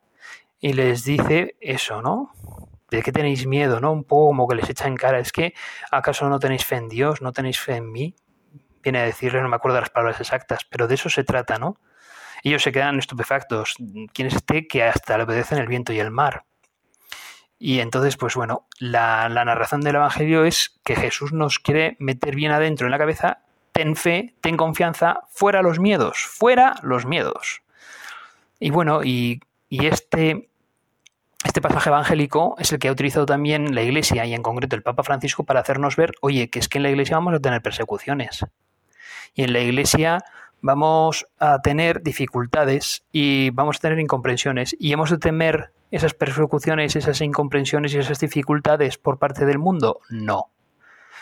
y 0.61 0.71
les 0.71 1.03
dice 1.03 1.57
eso, 1.59 2.01
¿no? 2.01 2.31
¿De 2.89 3.03
qué 3.03 3.11
tenéis 3.11 3.45
miedo, 3.45 3.81
no? 3.81 3.91
Un 3.91 4.05
poco 4.05 4.27
como 4.27 4.47
que 4.47 4.55
les 4.55 4.69
echa 4.69 4.87
en 4.87 4.95
cara, 4.95 5.19
es 5.19 5.33
que 5.33 5.53
¿acaso 5.91 6.29
no 6.29 6.39
tenéis 6.39 6.65
fe 6.65 6.77
en 6.77 6.87
Dios, 6.87 7.21
no 7.21 7.33
tenéis 7.33 7.59
fe 7.59 7.75
en 7.75 7.91
mí? 7.91 8.15
Viene 8.81 8.99
a 8.99 9.03
decirle, 9.03 9.41
no 9.41 9.49
me 9.49 9.57
acuerdo 9.57 9.81
las 9.81 9.89
palabras 9.89 10.21
exactas, 10.21 10.65
pero 10.69 10.87
de 10.87 10.95
eso 10.95 11.09
se 11.09 11.25
trata, 11.25 11.57
¿no? 11.57 11.77
Ellos 12.41 12.63
se 12.63 12.71
quedan 12.71 12.97
estupefactos. 12.97 13.75
¿Quién 14.13 14.29
es 14.29 14.35
este 14.35 14.65
que 14.67 14.83
hasta 14.83 15.17
le 15.17 15.25
obedecen 15.25 15.57
el 15.57 15.67
viento 15.67 15.91
y 15.91 15.99
el 15.99 16.09
mar? 16.09 16.45
Y 17.63 17.79
entonces, 17.79 18.17
pues 18.17 18.33
bueno, 18.33 18.65
la, 18.79 19.29
narración 19.29 19.81
del 19.81 19.93
Evangelio 19.93 20.45
es 20.45 20.79
que 20.83 20.95
Jesús 20.95 21.31
nos 21.31 21.59
quiere 21.59 21.95
meter 21.99 22.35
bien 22.35 22.51
adentro 22.51 22.87
en 22.87 22.91
la 22.91 22.97
cabeza, 22.97 23.43
ten 23.71 23.95
fe, 23.95 24.33
ten 24.41 24.57
confianza, 24.57 25.19
fuera 25.29 25.61
los 25.61 25.77
miedos, 25.77 26.17
fuera 26.17 26.73
los 26.81 27.05
miedos. 27.05 27.61
Y 28.59 28.71
bueno, 28.71 29.03
y, 29.03 29.41
este, 29.69 30.49
este 31.43 31.61
pasaje 31.61 31.89
evangélico 31.89 32.55
es 32.57 32.71
el 32.71 32.79
que 32.79 32.87
ha 32.87 32.93
utilizado 32.93 33.27
también 33.27 33.75
la 33.75 33.83
Iglesia 33.83 34.25
y 34.25 34.33
en 34.33 34.41
concreto 34.41 34.75
el 34.75 34.81
Papa 34.81 35.03
Francisco 35.03 35.43
para 35.43 35.59
hacernos 35.59 35.95
ver, 35.95 36.13
oye, 36.21 36.49
que 36.49 36.57
es 36.57 36.67
que 36.67 36.79
en 36.79 36.83
la 36.83 36.89
Iglesia 36.89 37.17
vamos 37.17 37.35
a 37.35 37.39
tener 37.39 37.61
persecuciones. 37.61 38.43
Y 39.35 39.43
en 39.43 39.53
la 39.53 39.59
Iglesia 39.59 40.23
vamos 40.61 41.27
a 41.39 41.61
tener 41.61 42.01
dificultades 42.01 43.03
y 43.11 43.49
vamos 43.51 43.77
a 43.77 43.79
tener 43.79 43.99
incomprensiones 43.99 44.75
y 44.79 44.93
hemos 44.93 45.09
de 45.09 45.17
temer 45.17 45.71
esas 45.91 46.13
persecuciones, 46.13 46.95
esas 46.95 47.19
incomprensiones 47.21 47.93
y 47.93 47.99
esas 47.99 48.19
dificultades 48.19 48.97
por 48.97 49.17
parte 49.17 49.45
del 49.45 49.59
mundo? 49.59 49.99
No. 50.09 50.51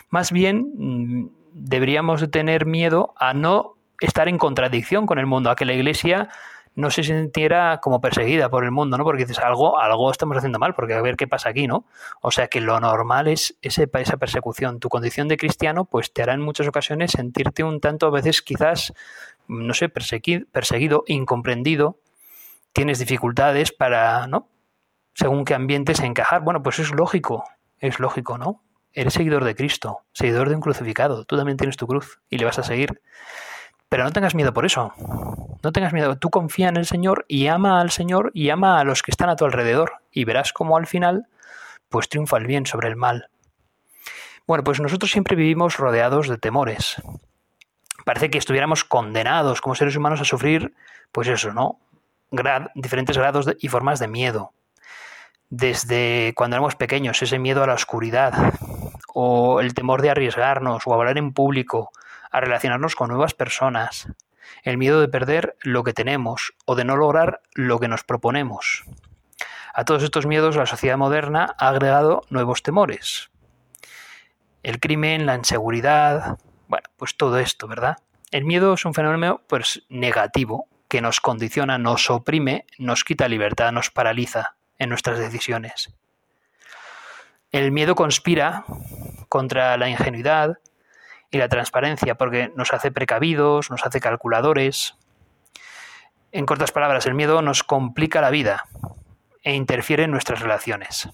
Más 0.10 0.32
bien 0.32 0.72
mm, 0.76 1.30
deberíamos 1.54 2.22
de 2.22 2.28
tener 2.28 2.66
miedo 2.66 3.14
a 3.18 3.34
no 3.34 3.76
estar 4.00 4.28
en 4.28 4.38
contradicción 4.38 5.06
con 5.06 5.20
el 5.20 5.26
mundo, 5.26 5.50
a 5.50 5.56
que 5.56 5.66
la 5.66 5.74
Iglesia 5.74 6.30
no 6.76 6.90
se 6.92 7.04
sintiera 7.04 7.80
como 7.82 8.00
perseguida 8.00 8.50
por 8.50 8.64
el 8.64 8.72
mundo, 8.72 8.98
¿no? 8.98 9.04
Porque 9.04 9.26
dices, 9.26 9.40
algo, 9.40 9.80
algo 9.80 10.12
estamos 10.12 10.38
haciendo 10.38 10.60
mal, 10.60 10.74
porque 10.74 10.94
a 10.94 11.02
ver 11.02 11.18
qué 11.18 11.28
pasa 11.28 11.50
aquí, 11.50 11.68
¿no? 11.68 11.86
O 12.22 12.32
sea 12.32 12.48
que 12.48 12.62
lo 12.62 12.80
normal 12.80 13.28
es 13.28 13.58
ese, 13.62 13.90
esa 13.94 14.18
persecución. 14.18 14.80
Tu 14.80 14.88
condición 14.88 15.28
de 15.28 15.38
cristiano, 15.38 15.86
pues 15.86 16.14
te 16.14 16.24
hará 16.24 16.34
en 16.34 16.42
muchas 16.42 16.68
ocasiones 16.68 17.12
sentirte 17.12 17.64
un 17.64 17.82
tanto, 17.82 18.08
a 18.08 18.12
veces 18.12 18.42
quizás, 18.42 18.94
no 19.50 19.74
sé, 19.74 19.90
perseguido, 19.90 20.46
perseguido 20.52 21.04
incomprendido, 21.08 22.00
tienes 22.72 23.00
dificultades 23.00 23.74
para, 23.74 24.28
¿no? 24.28 24.48
según 25.20 25.44
qué 25.44 25.54
ambientes 25.54 26.00
encajar. 26.00 26.42
Bueno, 26.42 26.64
pues 26.64 26.80
es 26.80 26.92
lógico, 26.92 27.44
es 27.80 28.00
lógico, 28.00 28.38
¿no? 28.38 28.64
Eres 28.94 29.14
seguidor 29.14 29.44
de 29.44 29.54
Cristo, 29.54 30.02
seguidor 30.14 30.48
de 30.48 30.56
un 30.56 30.62
crucificado, 30.62 31.26
tú 31.26 31.36
también 31.36 31.58
tienes 31.58 31.76
tu 31.76 31.88
cruz 31.88 32.22
y 32.30 32.38
le 32.38 32.46
vas 32.46 32.58
a 32.58 32.64
seguir. 32.64 33.02
Pero 33.90 34.04
no 34.06 34.12
tengas 34.12 34.34
miedo 34.34 34.54
por 34.54 34.66
eso, 34.66 34.94
no 35.62 35.72
tengas 35.74 35.94
miedo, 35.94 36.18
tú 36.18 36.30
confía 36.30 36.70
en 36.70 36.78
el 36.78 36.86
Señor 36.86 37.26
y 37.28 37.48
ama 37.48 37.82
al 37.82 37.92
Señor 37.92 38.32
y 38.34 38.50
ama 38.50 38.80
a 38.80 38.84
los 38.86 39.02
que 39.02 39.12
están 39.12 39.30
a 39.30 39.36
tu 39.36 39.46
alrededor 39.46 39.94
y 40.12 40.24
verás 40.24 40.54
cómo 40.54 40.78
al 40.78 40.88
final 40.88 41.28
pues 41.90 42.08
triunfa 42.08 42.38
el 42.38 42.48
bien 42.48 42.66
sobre 42.66 42.88
el 42.88 42.96
mal. 42.96 43.30
Bueno, 44.48 44.64
pues 44.64 44.80
nosotros 44.80 45.12
siempre 45.12 45.36
vivimos 45.36 45.78
rodeados 45.78 46.28
de 46.28 46.38
temores. 46.38 47.02
Parece 48.10 48.32
que 48.32 48.40
estuviéramos 48.40 48.84
condenados 48.84 49.62
como 49.62 49.76
seres 49.76 49.96
humanos 49.96 50.20
a 50.20 50.26
sufrir, 50.26 50.74
pues 51.12 51.28
eso, 51.28 51.54
¿no? 51.54 51.80
diferentes 52.74 53.16
grados 53.16 53.46
y 53.60 53.68
formas 53.68 54.00
de 54.00 54.08
miedo 54.08 54.52
desde 55.52 56.34
cuando 56.36 56.56
éramos 56.56 56.74
pequeños, 56.74 57.22
ese 57.22 57.38
miedo 57.38 57.62
a 57.62 57.68
la 57.68 57.76
oscuridad, 57.76 58.56
o 59.14 59.62
el 59.62 59.76
temor 59.76 60.02
de 60.02 60.10
arriesgarnos, 60.10 60.88
o 60.88 60.94
hablar 60.96 61.20
en 61.20 61.34
público, 61.34 61.92
a 62.32 62.40
relacionarnos 62.40 62.96
con 62.96 63.10
nuevas 63.10 63.36
personas, 63.36 64.08
el 64.64 64.80
miedo 64.80 65.02
de 65.02 65.08
perder 65.08 65.56
lo 65.62 65.84
que 65.84 65.94
tenemos, 65.94 66.56
o 66.66 66.74
de 66.74 66.86
no 66.86 66.98
lograr 66.98 67.42
lo 67.54 67.78
que 67.78 67.90
nos 67.90 68.04
proponemos. 68.04 68.86
A 69.72 69.86
todos 69.86 70.02
estos 70.02 70.26
miedos 70.26 70.56
la 70.56 70.66
sociedad 70.66 70.98
moderna 70.98 71.54
ha 71.60 71.68
agregado 71.68 72.24
nuevos 72.32 72.64
temores. 72.64 73.30
El 74.64 74.80
crimen, 74.80 75.28
la 75.28 75.36
inseguridad, 75.36 76.40
bueno, 76.70 76.88
pues 76.96 77.18
todo 77.18 77.40
esto, 77.40 77.68
¿verdad? 77.68 77.98
El 78.32 78.46
miedo 78.46 78.76
es 78.76 78.86
un 78.86 78.94
fenómeno 78.94 79.42
pues 79.48 79.84
negativo 79.90 80.68
que 80.88 81.02
nos 81.02 81.20
condiciona, 81.20 81.80
nos 81.80 82.10
oprime, 82.12 82.66
nos 82.78 83.04
quita 83.04 83.28
libertad, 83.28 83.72
nos 83.72 83.90
paraliza 83.90 84.56
en 84.78 84.90
nuestras 84.90 85.18
decisiones. 85.18 85.94
El 87.52 87.72
miedo 87.72 87.96
conspira 87.96 88.66
contra 89.30 89.78
la 89.78 89.90
ingenuidad 89.90 90.60
y 91.32 91.40
la 91.40 91.50
transparencia 91.50 92.16
porque 92.16 92.52
nos 92.56 92.72
hace 92.72 92.92
precavidos, 92.92 93.72
nos 93.72 93.84
hace 93.84 94.00
calculadores. 94.00 94.96
En 96.32 96.46
cortas 96.46 96.72
palabras, 96.72 97.08
el 97.08 97.16
miedo 97.16 97.42
nos 97.42 97.64
complica 97.64 98.22
la 98.22 98.30
vida 98.30 98.66
e 99.44 99.56
interfiere 99.56 100.04
en 100.04 100.12
nuestras 100.12 100.42
relaciones. 100.42 101.10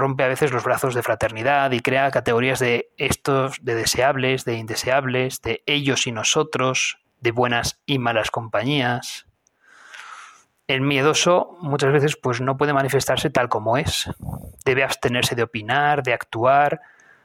Rompe 0.00 0.24
a 0.24 0.28
veces 0.28 0.50
los 0.50 0.64
brazos 0.64 0.94
de 0.94 1.02
fraternidad 1.02 1.70
y 1.72 1.80
crea 1.80 2.10
categorías 2.10 2.58
de 2.58 2.90
estos, 2.96 3.62
de 3.62 3.74
deseables, 3.74 4.46
de 4.46 4.54
indeseables, 4.54 5.42
de 5.42 5.62
ellos 5.66 6.06
y 6.06 6.12
nosotros, 6.12 6.96
de 7.20 7.32
buenas 7.32 7.82
y 7.84 7.98
malas 7.98 8.30
compañías. 8.30 9.26
El 10.68 10.80
miedoso 10.80 11.54
muchas 11.60 11.92
veces 11.92 12.16
pues 12.16 12.40
no 12.40 12.56
puede 12.56 12.72
manifestarse 12.72 13.28
tal 13.28 13.50
como 13.50 13.76
es. 13.76 14.08
Debe 14.64 14.84
abstenerse 14.84 15.34
de 15.34 15.42
opinar, 15.42 16.02
de 16.02 16.14
actuar. 16.14 16.80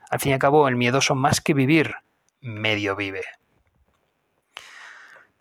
Al 0.10 0.20
fin 0.20 0.32
y 0.32 0.34
al 0.34 0.40
cabo, 0.40 0.68
el 0.68 0.76
miedoso 0.76 1.16
más 1.16 1.40
que 1.40 1.54
vivir, 1.54 1.96
medio 2.42 2.98
vive. 2.98 3.24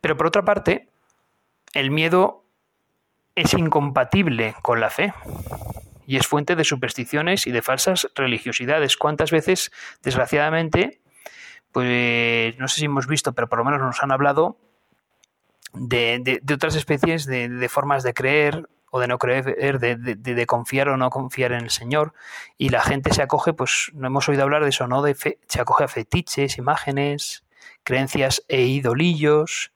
Pero 0.00 0.16
por 0.16 0.28
otra 0.28 0.44
parte, 0.44 0.88
el 1.72 1.90
miedo 1.90 2.44
es 3.34 3.54
incompatible 3.54 4.54
con 4.62 4.78
la 4.78 4.90
fe 4.90 5.12
y 6.06 6.16
es 6.16 6.26
fuente 6.26 6.56
de 6.56 6.64
supersticiones 6.64 7.46
y 7.46 7.52
de 7.52 7.62
falsas 7.62 8.08
religiosidades. 8.14 8.96
¿Cuántas 8.96 9.30
veces, 9.30 9.72
desgraciadamente, 10.02 11.00
pues 11.72 12.56
no 12.58 12.68
sé 12.68 12.80
si 12.80 12.84
hemos 12.86 13.06
visto, 13.06 13.32
pero 13.32 13.48
por 13.48 13.58
lo 13.58 13.64
menos 13.64 13.80
nos 13.80 14.02
han 14.02 14.12
hablado 14.12 14.58
de, 15.72 16.40
otras 16.52 16.76
especies 16.76 17.26
de, 17.26 17.68
formas 17.68 18.02
de 18.02 18.14
creer 18.14 18.68
o 18.90 19.00
de 19.00 19.08
no 19.08 19.18
creer, 19.18 19.80
de, 19.80 20.46
confiar 20.46 20.88
o 20.88 20.96
no 20.96 21.10
confiar 21.10 21.52
en 21.52 21.64
el 21.64 21.70
Señor. 21.70 22.14
Y 22.58 22.68
la 22.68 22.80
gente 22.80 23.12
se 23.12 23.22
acoge, 23.22 23.52
pues 23.52 23.90
no 23.92 24.06
hemos 24.06 24.28
oído 24.28 24.44
hablar 24.44 24.62
de 24.62 24.70
eso, 24.70 24.86
¿no? 24.86 25.02
De 25.02 25.14
se 25.14 25.60
acoge 25.60 25.84
a 25.84 25.88
fetiches, 25.88 26.58
imágenes, 26.58 27.44
creencias 27.82 28.44
e 28.48 28.62
idolillos 28.62 29.72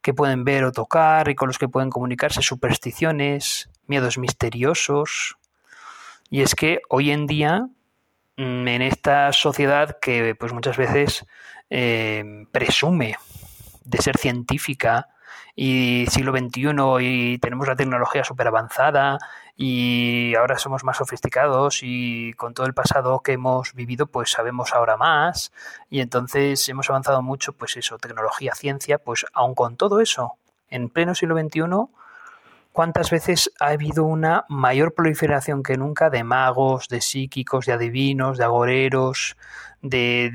que 0.00 0.14
pueden 0.14 0.44
ver 0.44 0.64
o 0.64 0.72
tocar 0.72 1.28
y 1.28 1.34
con 1.34 1.48
los 1.48 1.58
que 1.58 1.68
pueden 1.68 1.90
comunicarse, 1.90 2.42
supersticiones, 2.42 3.70
miedos 3.86 4.18
misteriosos. 4.18 5.38
Y 6.32 6.40
es 6.40 6.56
que 6.56 6.80
hoy 6.88 7.10
en 7.12 7.28
día, 7.28 7.68
mm, 8.38 8.66
en 8.66 8.82
esta 8.82 9.32
sociedad 9.32 9.98
que 10.00 10.34
pues 10.34 10.52
muchas 10.52 10.76
veces 10.76 11.26
eh, 11.70 12.46
presume 12.50 13.16
de 13.84 13.98
ser 13.98 14.16
científica, 14.16 15.08
y 15.54 16.06
siglo 16.10 16.32
XXI 16.32 16.72
y 17.00 17.38
tenemos 17.38 17.68
la 17.68 17.76
tecnología 17.76 18.24
súper 18.24 18.46
avanzada 18.48 19.18
y 19.56 20.34
ahora 20.34 20.58
somos 20.58 20.82
más 20.82 20.96
sofisticados 20.96 21.80
y 21.82 22.32
con 22.34 22.54
todo 22.54 22.66
el 22.66 22.72
pasado 22.72 23.20
que 23.20 23.32
hemos 23.32 23.74
vivido 23.74 24.06
pues 24.06 24.30
sabemos 24.30 24.72
ahora 24.72 24.96
más 24.96 25.52
y 25.90 26.00
entonces 26.00 26.66
hemos 26.68 26.88
avanzado 26.88 27.22
mucho 27.22 27.52
pues 27.52 27.76
eso, 27.76 27.98
tecnología, 27.98 28.54
ciencia, 28.54 28.98
pues 28.98 29.26
aun 29.34 29.54
con 29.54 29.76
todo 29.76 30.00
eso, 30.00 30.38
en 30.70 30.88
pleno 30.88 31.14
siglo 31.14 31.38
XXI 31.38 31.60
¿Cuántas 32.72 33.10
veces 33.10 33.52
ha 33.60 33.68
habido 33.68 34.04
una 34.04 34.46
mayor 34.48 34.94
proliferación 34.94 35.62
que 35.62 35.76
nunca 35.76 36.08
de 36.08 36.24
magos, 36.24 36.88
de 36.88 37.02
psíquicos, 37.02 37.66
de 37.66 37.74
adivinos, 37.74 38.38
de 38.38 38.44
agoreros, 38.44 39.36
de, 39.82 40.30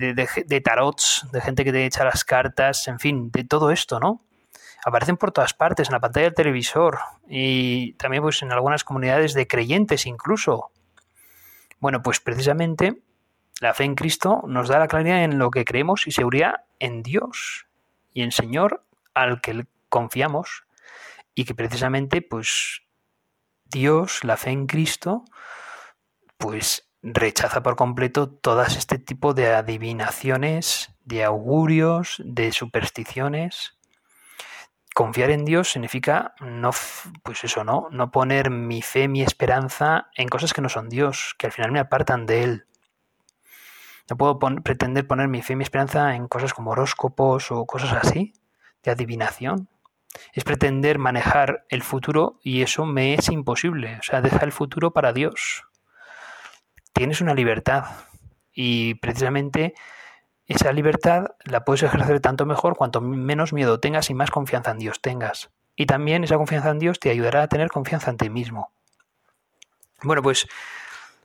de, 0.46 0.62
tarots, 0.62 1.26
de 1.32 1.42
gente 1.42 1.64
que 1.64 1.72
te 1.72 1.86
echa 1.86 2.04
las 2.04 2.24
cartas, 2.24 2.88
en 2.88 3.00
fin, 3.00 3.32
de 3.32 3.44
todo 3.44 3.72
esto, 3.72 4.00
¿no? 4.00 4.22
Aparecen 4.86 5.18
por 5.18 5.32
todas 5.32 5.56
partes, 5.56 5.90
en 5.90 5.94
la 5.94 6.00
pantalla 6.00 6.26
del 6.26 6.36
televisor 6.36 7.00
y 7.28 7.94
también 7.94 8.22
pues 8.22 8.44
en 8.44 8.52
algunas 8.52 8.84
comunidades 8.84 9.34
de 9.34 9.48
creyentes 9.48 10.06
incluso. 10.06 10.70
Bueno, 11.80 12.04
pues 12.04 12.20
precisamente 12.20 13.02
la 13.62 13.74
fe 13.74 13.86
en 13.86 13.96
Cristo 13.96 14.44
nos 14.46 14.68
da 14.68 14.78
la 14.78 14.88
claridad 14.88 15.24
en 15.24 15.40
lo 15.40 15.50
que 15.50 15.66
creemos 15.66 16.06
y 16.06 16.12
seguridad 16.12 16.66
en 16.80 17.02
Dios 17.02 17.66
y 18.14 18.22
en 18.22 18.32
Señor 18.32 18.84
al 19.16 19.42
que 19.42 19.66
confiamos 19.90 20.67
y 21.38 21.46
que 21.46 21.54
precisamente 21.54 22.24
pues 22.24 22.82
Dios, 23.64 24.24
la 24.24 24.38
fe 24.38 24.50
en 24.50 24.66
Cristo, 24.66 25.24
pues 26.40 26.90
rechaza 27.04 27.62
por 27.62 27.76
completo 27.76 28.28
todas 28.28 28.76
este 28.76 28.98
tipo 28.98 29.36
de 29.36 29.54
adivinaciones, 29.54 30.96
de 31.06 31.24
augurios, 31.24 32.24
de 32.26 32.52
supersticiones. 32.52 33.78
Confiar 34.96 35.30
en 35.30 35.46
Dios 35.46 35.70
significa 35.70 36.34
no, 36.40 36.72
pues 37.22 37.44
eso, 37.44 37.64
¿no? 37.64 37.88
No 37.92 38.10
poner 38.10 38.50
mi 38.50 38.82
fe, 38.82 39.08
mi 39.08 39.22
esperanza 39.22 40.10
en 40.16 40.30
cosas 40.30 40.56
que 40.56 40.62
no 40.62 40.70
son 40.70 40.90
Dios, 40.90 41.36
que 41.38 41.46
al 41.46 41.52
final 41.52 41.72
me 41.72 41.80
apartan 41.80 42.26
de 42.26 42.44
Él. 42.44 42.66
No 44.10 44.18
puedo 44.18 44.40
pretender 44.40 45.06
poner 45.06 45.28
mi 45.28 45.44
fe, 45.44 45.56
mi 45.56 45.64
esperanza 45.64 46.16
en 46.16 46.28
cosas 46.28 46.56
como 46.56 46.72
horóscopos 46.72 47.52
o 47.52 47.68
cosas 47.68 47.94
así, 47.94 48.34
de 48.82 48.90
adivinación 48.90 49.70
es 50.34 50.44
pretender 50.44 51.00
manejar 51.00 51.66
el 51.70 51.84
futuro 51.84 52.40
y 52.44 52.62
eso 52.62 52.86
me 52.86 53.14
es 53.14 53.30
imposible. 53.30 53.98
O 54.00 54.04
sea, 54.04 54.22
deja 54.22 54.44
el 54.44 54.52
futuro 54.52 54.92
para 54.92 55.14
Dios. 55.14 55.64
Tienes 56.94 57.22
una 57.22 57.34
libertad 57.34 57.86
y 58.54 58.96
precisamente 58.96 59.74
esa 60.48 60.72
libertad 60.72 61.36
la 61.44 61.66
puedes 61.66 61.84
ejercer 61.84 62.22
tanto 62.22 62.46
mejor 62.46 62.76
cuanto 62.76 63.02
menos 63.02 63.54
miedo 63.54 63.80
tengas 63.80 64.10
y 64.10 64.14
más 64.14 64.32
confianza 64.32 64.72
en 64.72 64.80
Dios 64.80 65.02
tengas. 65.02 65.52
Y 65.76 65.86
también 65.86 66.24
esa 66.24 66.38
confianza 66.38 66.72
en 66.72 66.80
Dios 66.80 67.00
te 67.00 67.10
ayudará 67.12 67.44
a 67.44 67.48
tener 67.48 67.70
confianza 67.70 68.10
en 68.10 68.18
ti 68.18 68.30
mismo. 68.30 68.72
Bueno, 70.02 70.22
pues 70.24 70.48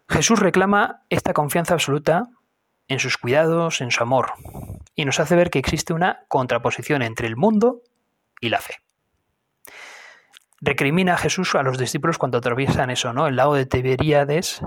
Jesús 0.09 0.41
reclama 0.41 1.03
esta 1.09 1.33
confianza 1.33 1.75
absoluta 1.75 2.29
en 2.89 2.99
sus 2.99 3.17
cuidados, 3.17 3.81
en 3.81 3.91
su 3.91 4.03
amor, 4.03 4.33
y 4.95 5.05
nos 5.05 5.21
hace 5.21 5.37
ver 5.37 5.51
que 5.51 5.59
existe 5.59 5.95
una 5.95 6.25
contraposición 6.29 7.01
entre 7.03 7.27
el 7.27 7.37
mundo 7.37 7.81
y 8.43 8.51
la 8.51 8.61
fe. 8.61 8.75
Recrimina 10.61 11.15
a 11.15 11.19
Jesús 11.19 11.55
a 11.55 11.63
los 11.63 11.79
discípulos 11.79 12.19
cuando 12.19 12.39
atraviesan 12.39 12.91
eso, 12.91 13.13
¿no? 13.13 13.27
El 13.27 13.37
lago 13.37 13.55
de 13.55 13.67
Tiberíades 13.67 14.61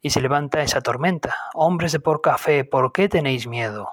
y 0.00 0.10
se 0.10 0.20
levanta 0.20 0.62
esa 0.62 0.80
tormenta. 0.80 1.36
Hombres 1.52 1.92
de 1.92 2.00
porca 2.00 2.38
fe, 2.38 2.64
¿por 2.64 2.92
qué 2.92 3.08
tenéis 3.08 3.46
miedo? 3.46 3.90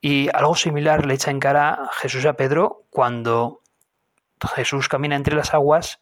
Y 0.00 0.28
algo 0.32 0.54
similar 0.54 1.04
le 1.04 1.14
echa 1.14 1.30
en 1.30 1.40
cara 1.40 1.90
Jesús 1.94 2.24
a 2.26 2.34
Pedro 2.34 2.84
cuando 2.90 3.60
Jesús 4.54 4.88
camina 4.88 5.16
entre 5.16 5.34
las 5.34 5.52
aguas 5.52 6.00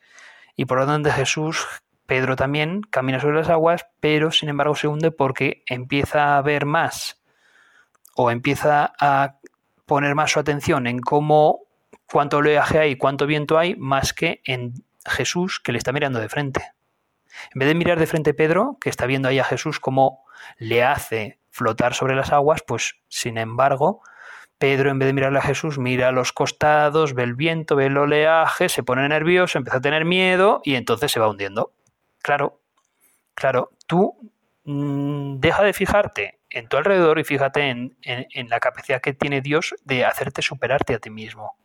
y 0.57 0.65
por 0.65 0.85
donde 0.85 1.11
Jesús, 1.11 1.67
Pedro 2.07 2.37
también 2.37 2.83
camina 2.83 3.21
sobre 3.21 3.39
las 3.39 3.49
aguas, 3.49 3.87
pero 4.01 4.31
sin 4.31 4.49
embargo 4.49 4.75
se 4.75 4.89
hunde 4.89 5.11
porque 5.11 5.63
empieza 5.67 6.37
a 6.37 6.43
ver 6.43 6.67
más 6.67 7.23
o 8.15 8.31
empieza 8.31 8.93
a 9.01 9.39
poner 9.93 10.15
más 10.15 10.31
su 10.31 10.41
atención 10.41 10.87
en 10.87 11.01
cómo 11.01 11.65
cuánto 12.07 12.39
oleaje 12.39 12.79
hay, 12.79 12.97
cuánto 12.97 13.27
viento 13.27 13.59
hay, 13.59 13.77
más 13.77 14.15
que 14.15 14.41
en 14.47 14.73
Jesús 15.05 15.61
que 15.61 15.71
le 15.71 15.77
está 15.77 15.93
mirando 15.93 16.19
de 16.19 16.31
frente. 16.31 16.63
En 17.55 17.59
vez 17.59 17.69
de 17.69 17.75
mirar 17.75 17.99
de 17.99 18.07
frente 18.07 18.31
a 18.31 18.33
Pedro, 18.33 18.79
que 18.81 18.89
está 18.89 19.05
viendo 19.05 19.29
ahí 19.29 19.39
a 19.39 19.45
Jesús 19.45 19.81
cómo 19.81 20.25
le 20.57 20.83
hace 20.83 21.39
flotar 21.51 21.93
sobre 21.93 22.15
las 22.15 22.33
aguas, 22.33 22.63
pues 22.67 22.95
sin 23.09 23.37
embargo, 23.37 24.01
Pedro 24.57 24.91
en 24.91 24.99
vez 24.99 25.09
de 25.09 25.13
mirarle 25.13 25.41
a 25.41 25.43
Jesús, 25.43 25.79
mira 25.79 26.09
a 26.09 26.13
los 26.13 26.33
costados, 26.33 27.13
ve 27.13 27.25
el 27.25 27.35
viento, 27.35 27.77
ve 27.77 27.87
el 27.87 27.99
oleaje, 27.99 28.71
se 28.71 28.83
pone 28.83 29.07
nervioso, 29.07 29.59
empieza 29.59 29.77
a 29.77 29.83
tener 29.83 30.07
miedo 30.07 30.63
y 30.65 30.77
entonces 30.77 31.13
se 31.13 31.21
va 31.21 31.29
hundiendo. 31.29 31.75
Claro, 32.23 32.63
claro, 33.35 33.73
tú 33.87 34.17
mm, 34.65 35.39
deja 35.39 35.63
de 35.63 35.75
fijarte 35.75 36.39
en 36.53 36.69
tu 36.69 36.77
alrededor 36.77 37.19
y 37.19 37.25
fíjate 37.25 37.69
en, 37.71 38.49
la 38.49 38.61
capacidad 38.61 39.01
que 39.01 39.13
tiene 39.13 39.41
Dios 39.41 39.75
de 39.85 40.05
hacerte 40.05 40.43
superarte 40.43 40.95
a 40.95 40.99
ti 40.99 41.11
mismo. 41.11 41.57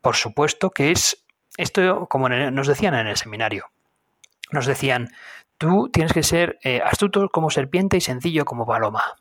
Por 0.00 0.14
supuesto 0.14 0.70
que 0.70 0.92
es 0.92 1.24
esto, 1.56 2.06
como 2.06 2.28
nos 2.28 2.66
decían 2.66 2.94
en 2.94 3.06
el 3.06 3.16
seminario, 3.16 3.66
nos 4.52 4.66
decían, 4.66 5.08
tú 5.58 5.90
tienes 5.92 6.12
que 6.12 6.22
ser 6.22 6.58
eh, 6.62 6.80
astuto 6.84 7.28
como 7.28 7.50
serpiente 7.50 7.96
y 7.96 8.00
sencillo 8.00 8.44
como 8.44 8.66
paloma. 8.66 9.16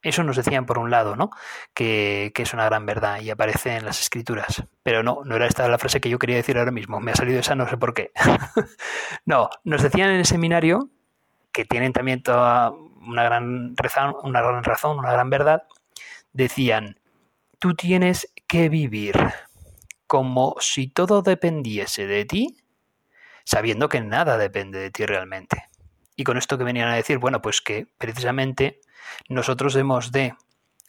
Eso 0.00 0.22
nos 0.22 0.36
decían 0.36 0.64
por 0.64 0.78
un 0.78 0.90
lado, 0.90 1.16
¿no? 1.16 1.30
Que, 1.74 2.30
que, 2.32 2.42
es 2.42 2.54
una 2.54 2.64
gran 2.64 2.86
verdad 2.86 3.20
y 3.20 3.30
aparece 3.30 3.76
en 3.76 3.84
las 3.84 4.00
escrituras. 4.00 4.62
Pero 4.84 5.02
no, 5.02 5.22
no 5.24 5.34
era 5.34 5.46
esta 5.46 5.68
la 5.68 5.76
frase 5.76 6.00
que 6.00 6.08
yo 6.08 6.20
quería 6.20 6.36
decir 6.36 6.56
ahora 6.56 6.70
mismo. 6.70 7.00
Me 7.00 7.10
ha 7.10 7.16
salido 7.16 7.40
esa, 7.40 7.56
no 7.56 7.68
sé 7.68 7.76
por 7.76 7.94
qué. 7.94 8.12
no, 9.26 9.50
nos 9.64 9.82
decían 9.82 10.10
en 10.10 10.16
el 10.16 10.24
seminario 10.24 10.88
que 11.50 11.64
tienen 11.64 11.92
también 11.92 12.22
toda 12.22 12.72
una 13.08 13.24
gran, 13.24 13.76
razón, 13.76 14.14
una 14.22 14.42
gran 14.42 14.62
razón, 14.62 14.98
una 14.98 15.12
gran 15.12 15.30
verdad, 15.30 15.64
decían, 16.32 17.00
tú 17.58 17.74
tienes 17.74 18.32
que 18.46 18.68
vivir 18.68 19.14
como 20.06 20.56
si 20.60 20.88
todo 20.88 21.22
dependiese 21.22 22.06
de 22.06 22.24
ti, 22.24 22.56
sabiendo 23.44 23.88
que 23.88 24.00
nada 24.00 24.38
depende 24.38 24.78
de 24.78 24.90
ti 24.90 25.06
realmente. 25.06 25.64
Y 26.16 26.24
con 26.24 26.36
esto 26.36 26.58
que 26.58 26.64
venían 26.64 26.88
a 26.88 26.96
decir, 26.96 27.18
bueno, 27.18 27.42
pues 27.42 27.60
que 27.60 27.86
precisamente 27.98 28.80
nosotros 29.28 29.74
hemos 29.76 30.12
de 30.12 30.34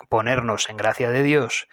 ponernos 0.09 0.69
en 0.69 0.77
gracia 0.77 1.09
de 1.09 1.23
Dios 1.23 1.67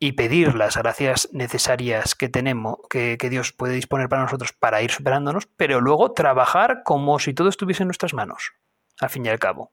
y 0.00 0.12
pedir 0.12 0.54
las 0.54 0.76
gracias 0.76 1.28
necesarias 1.32 2.14
que 2.14 2.28
tenemos, 2.28 2.78
que, 2.88 3.16
que, 3.18 3.30
Dios 3.30 3.52
puede 3.52 3.74
disponer 3.74 4.08
para 4.08 4.22
nosotros 4.22 4.52
para 4.52 4.80
ir 4.80 4.92
superándonos, 4.92 5.46
pero 5.56 5.80
luego 5.80 6.12
trabajar 6.12 6.82
como 6.84 7.18
si 7.18 7.34
todo 7.34 7.48
estuviese 7.48 7.82
en 7.82 7.88
nuestras 7.88 8.14
manos 8.14 8.52
al 9.00 9.10
fin 9.10 9.26
y 9.26 9.28
al 9.28 9.38
cabo. 9.38 9.72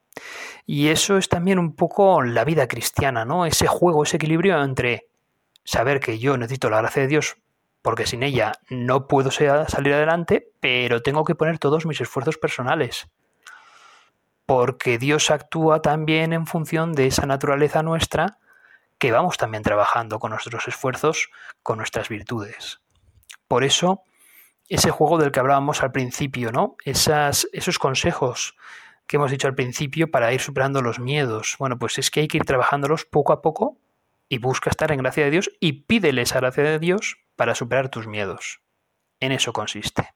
Y 0.65 0.89
eso 0.89 1.17
es 1.17 1.29
también 1.29 1.59
un 1.59 1.75
poco 1.75 2.21
la 2.21 2.43
vida 2.43 2.67
cristiana, 2.67 3.25
¿no? 3.25 3.45
Ese 3.45 3.67
juego, 3.67 4.03
ese 4.03 4.17
equilibrio 4.17 4.61
entre 4.63 5.07
saber 5.63 5.99
que 5.99 6.19
yo 6.19 6.37
necesito 6.37 6.69
la 6.69 6.77
gracia 6.77 7.03
de 7.03 7.07
Dios 7.07 7.37
porque 7.85 8.07
sin 8.07 8.23
ella 8.23 8.53
no 8.67 9.07
puedo 9.07 9.29
salir 9.29 9.93
adelante, 9.93 10.51
pero 10.59 11.03
tengo 11.03 11.23
que 11.23 11.35
poner 11.35 11.59
todos 11.59 11.85
mis 11.85 12.01
esfuerzos 12.01 12.39
personales. 12.39 13.07
Porque 14.47 14.97
Dios 14.97 15.29
actúa 15.29 15.83
también 15.83 16.33
en 16.33 16.47
función 16.47 16.93
de 16.93 17.05
esa 17.05 17.27
naturaleza 17.27 17.83
nuestra 17.83 18.39
que 18.97 19.11
vamos 19.11 19.37
también 19.37 19.61
trabajando 19.61 20.17
con 20.17 20.31
nuestros 20.31 20.67
esfuerzos, 20.67 21.29
con 21.61 21.77
nuestras 21.77 22.09
virtudes. 22.09 22.81
Por 23.47 23.63
eso, 23.63 24.01
ese 24.67 24.89
juego 24.89 25.19
del 25.19 25.31
que 25.31 25.41
hablábamos 25.41 25.83
al 25.83 25.91
principio, 25.91 26.51
¿no? 26.51 26.77
Esas, 26.85 27.47
esos 27.53 27.77
consejos 27.77 28.55
que 29.07 29.17
hemos 29.17 29.31
dicho 29.31 29.47
al 29.47 29.55
principio 29.55 30.09
para 30.09 30.33
ir 30.33 30.41
superando 30.41 30.81
los 30.81 30.99
miedos. 30.99 31.55
Bueno, 31.59 31.77
pues 31.77 31.97
es 31.97 32.11
que 32.11 32.21
hay 32.21 32.27
que 32.27 32.37
ir 32.37 32.45
trabajándolos 32.45 33.05
poco 33.05 33.33
a 33.33 33.41
poco 33.41 33.77
y 34.29 34.39
busca 34.39 34.69
estar 34.69 34.91
en 34.91 34.99
gracia 34.99 35.23
de 35.25 35.31
Dios 35.31 35.51
y 35.59 35.83
pídele 35.83 36.21
esa 36.21 36.39
gracia 36.39 36.63
de 36.63 36.79
Dios 36.79 37.17
para 37.35 37.55
superar 37.55 37.89
tus 37.89 38.07
miedos. 38.07 38.61
En 39.19 39.31
eso 39.31 39.53
consiste. 39.53 40.13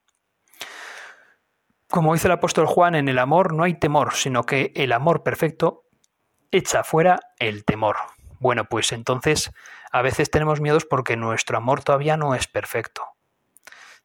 Como 1.88 2.14
dice 2.14 2.28
el 2.28 2.32
apóstol 2.32 2.66
Juan, 2.66 2.94
en 2.94 3.08
el 3.08 3.18
amor 3.18 3.52
no 3.52 3.64
hay 3.64 3.74
temor, 3.74 4.14
sino 4.14 4.44
que 4.44 4.72
el 4.76 4.92
amor 4.92 5.22
perfecto 5.22 5.84
echa 6.50 6.84
fuera 6.84 7.20
el 7.38 7.64
temor. 7.64 7.96
Bueno, 8.38 8.64
pues 8.64 8.92
entonces 8.92 9.52
a 9.90 10.02
veces 10.02 10.30
tenemos 10.30 10.60
miedos 10.60 10.84
porque 10.84 11.16
nuestro 11.16 11.58
amor 11.58 11.82
todavía 11.82 12.16
no 12.16 12.34
es 12.34 12.46
perfecto. 12.46 13.02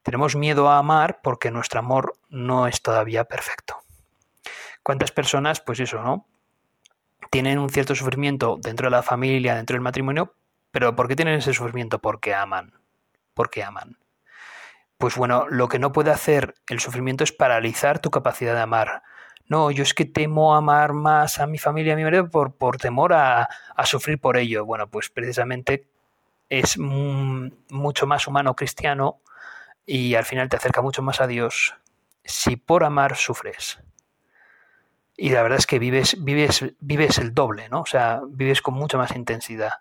Tenemos 0.02 0.36
miedo 0.36 0.68
a 0.68 0.78
amar 0.78 1.20
porque 1.22 1.50
nuestro 1.50 1.80
amor 1.80 2.14
no 2.28 2.66
es 2.66 2.82
todavía 2.82 3.24
perfecto. 3.24 3.76
¿Cuántas 4.86 5.10
personas, 5.10 5.60
pues 5.60 5.80
eso, 5.80 6.00
¿no? 6.00 6.28
Tienen 7.32 7.58
un 7.58 7.70
cierto 7.70 7.96
sufrimiento 7.96 8.56
dentro 8.62 8.86
de 8.86 8.92
la 8.92 9.02
familia, 9.02 9.56
dentro 9.56 9.74
del 9.74 9.80
matrimonio, 9.80 10.36
pero 10.70 10.94
¿por 10.94 11.08
qué 11.08 11.16
tienen 11.16 11.34
ese 11.34 11.52
sufrimiento? 11.52 11.98
Porque 11.98 12.36
aman. 12.36 12.72
Porque 13.34 13.64
aman. 13.64 13.98
Pues 14.96 15.16
bueno, 15.16 15.48
lo 15.48 15.66
que 15.66 15.80
no 15.80 15.90
puede 15.90 16.12
hacer 16.12 16.54
el 16.68 16.78
sufrimiento 16.78 17.24
es 17.24 17.32
paralizar 17.32 17.98
tu 17.98 18.12
capacidad 18.12 18.54
de 18.54 18.60
amar. 18.60 19.02
No, 19.48 19.72
yo 19.72 19.82
es 19.82 19.92
que 19.92 20.04
temo 20.04 20.54
amar 20.54 20.92
más 20.92 21.40
a 21.40 21.48
mi 21.48 21.58
familia, 21.58 21.94
a 21.94 21.96
mi 21.96 22.04
marido, 22.04 22.30
por, 22.30 22.54
por 22.54 22.76
temor 22.76 23.12
a, 23.12 23.48
a 23.74 23.86
sufrir 23.86 24.20
por 24.20 24.36
ello. 24.36 24.64
Bueno, 24.64 24.88
pues 24.88 25.10
precisamente 25.10 25.90
es 26.48 26.78
mucho 26.78 28.06
más 28.06 28.28
humano 28.28 28.54
cristiano 28.54 29.20
y 29.84 30.14
al 30.14 30.24
final 30.24 30.48
te 30.48 30.58
acerca 30.58 30.80
mucho 30.80 31.02
más 31.02 31.20
a 31.20 31.26
Dios 31.26 31.74
si 32.22 32.54
por 32.54 32.84
amar 32.84 33.16
sufres. 33.16 33.80
Y 35.16 35.30
la 35.30 35.42
verdad 35.42 35.58
es 35.58 35.66
que 35.66 35.78
vives, 35.78 36.22
vives, 36.22 36.64
vives 36.80 37.18
el 37.18 37.32
doble, 37.32 37.68
¿no? 37.68 37.80
O 37.80 37.86
sea, 37.86 38.20
vives 38.28 38.60
con 38.60 38.74
mucha 38.74 38.98
más 38.98 39.16
intensidad. 39.16 39.72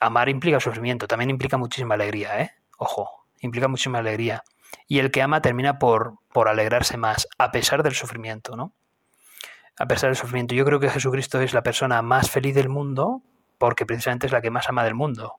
Amar 0.00 0.28
implica 0.28 0.58
sufrimiento, 0.58 1.06
también 1.06 1.30
implica 1.30 1.58
muchísima 1.58 1.94
alegría, 1.94 2.40
¿eh? 2.40 2.52
Ojo, 2.78 3.26
implica 3.40 3.68
muchísima 3.68 3.98
alegría. 3.98 4.42
Y 4.88 4.98
el 4.98 5.10
que 5.10 5.22
ama 5.22 5.42
termina 5.42 5.78
por, 5.78 6.14
por 6.32 6.48
alegrarse 6.48 6.96
más, 6.96 7.28
a 7.38 7.52
pesar 7.52 7.82
del 7.82 7.94
sufrimiento, 7.94 8.56
¿no? 8.56 8.72
A 9.78 9.86
pesar 9.86 10.10
del 10.10 10.16
sufrimiento. 10.16 10.54
Yo 10.54 10.64
creo 10.64 10.80
que 10.80 10.88
Jesucristo 10.88 11.40
es 11.40 11.52
la 11.52 11.62
persona 11.62 12.00
más 12.02 12.30
feliz 12.30 12.54
del 12.54 12.68
mundo 12.68 13.22
porque 13.58 13.86
precisamente 13.86 14.26
es 14.26 14.32
la 14.32 14.40
que 14.40 14.50
más 14.50 14.68
ama 14.68 14.82
del 14.82 14.94
mundo. 14.94 15.36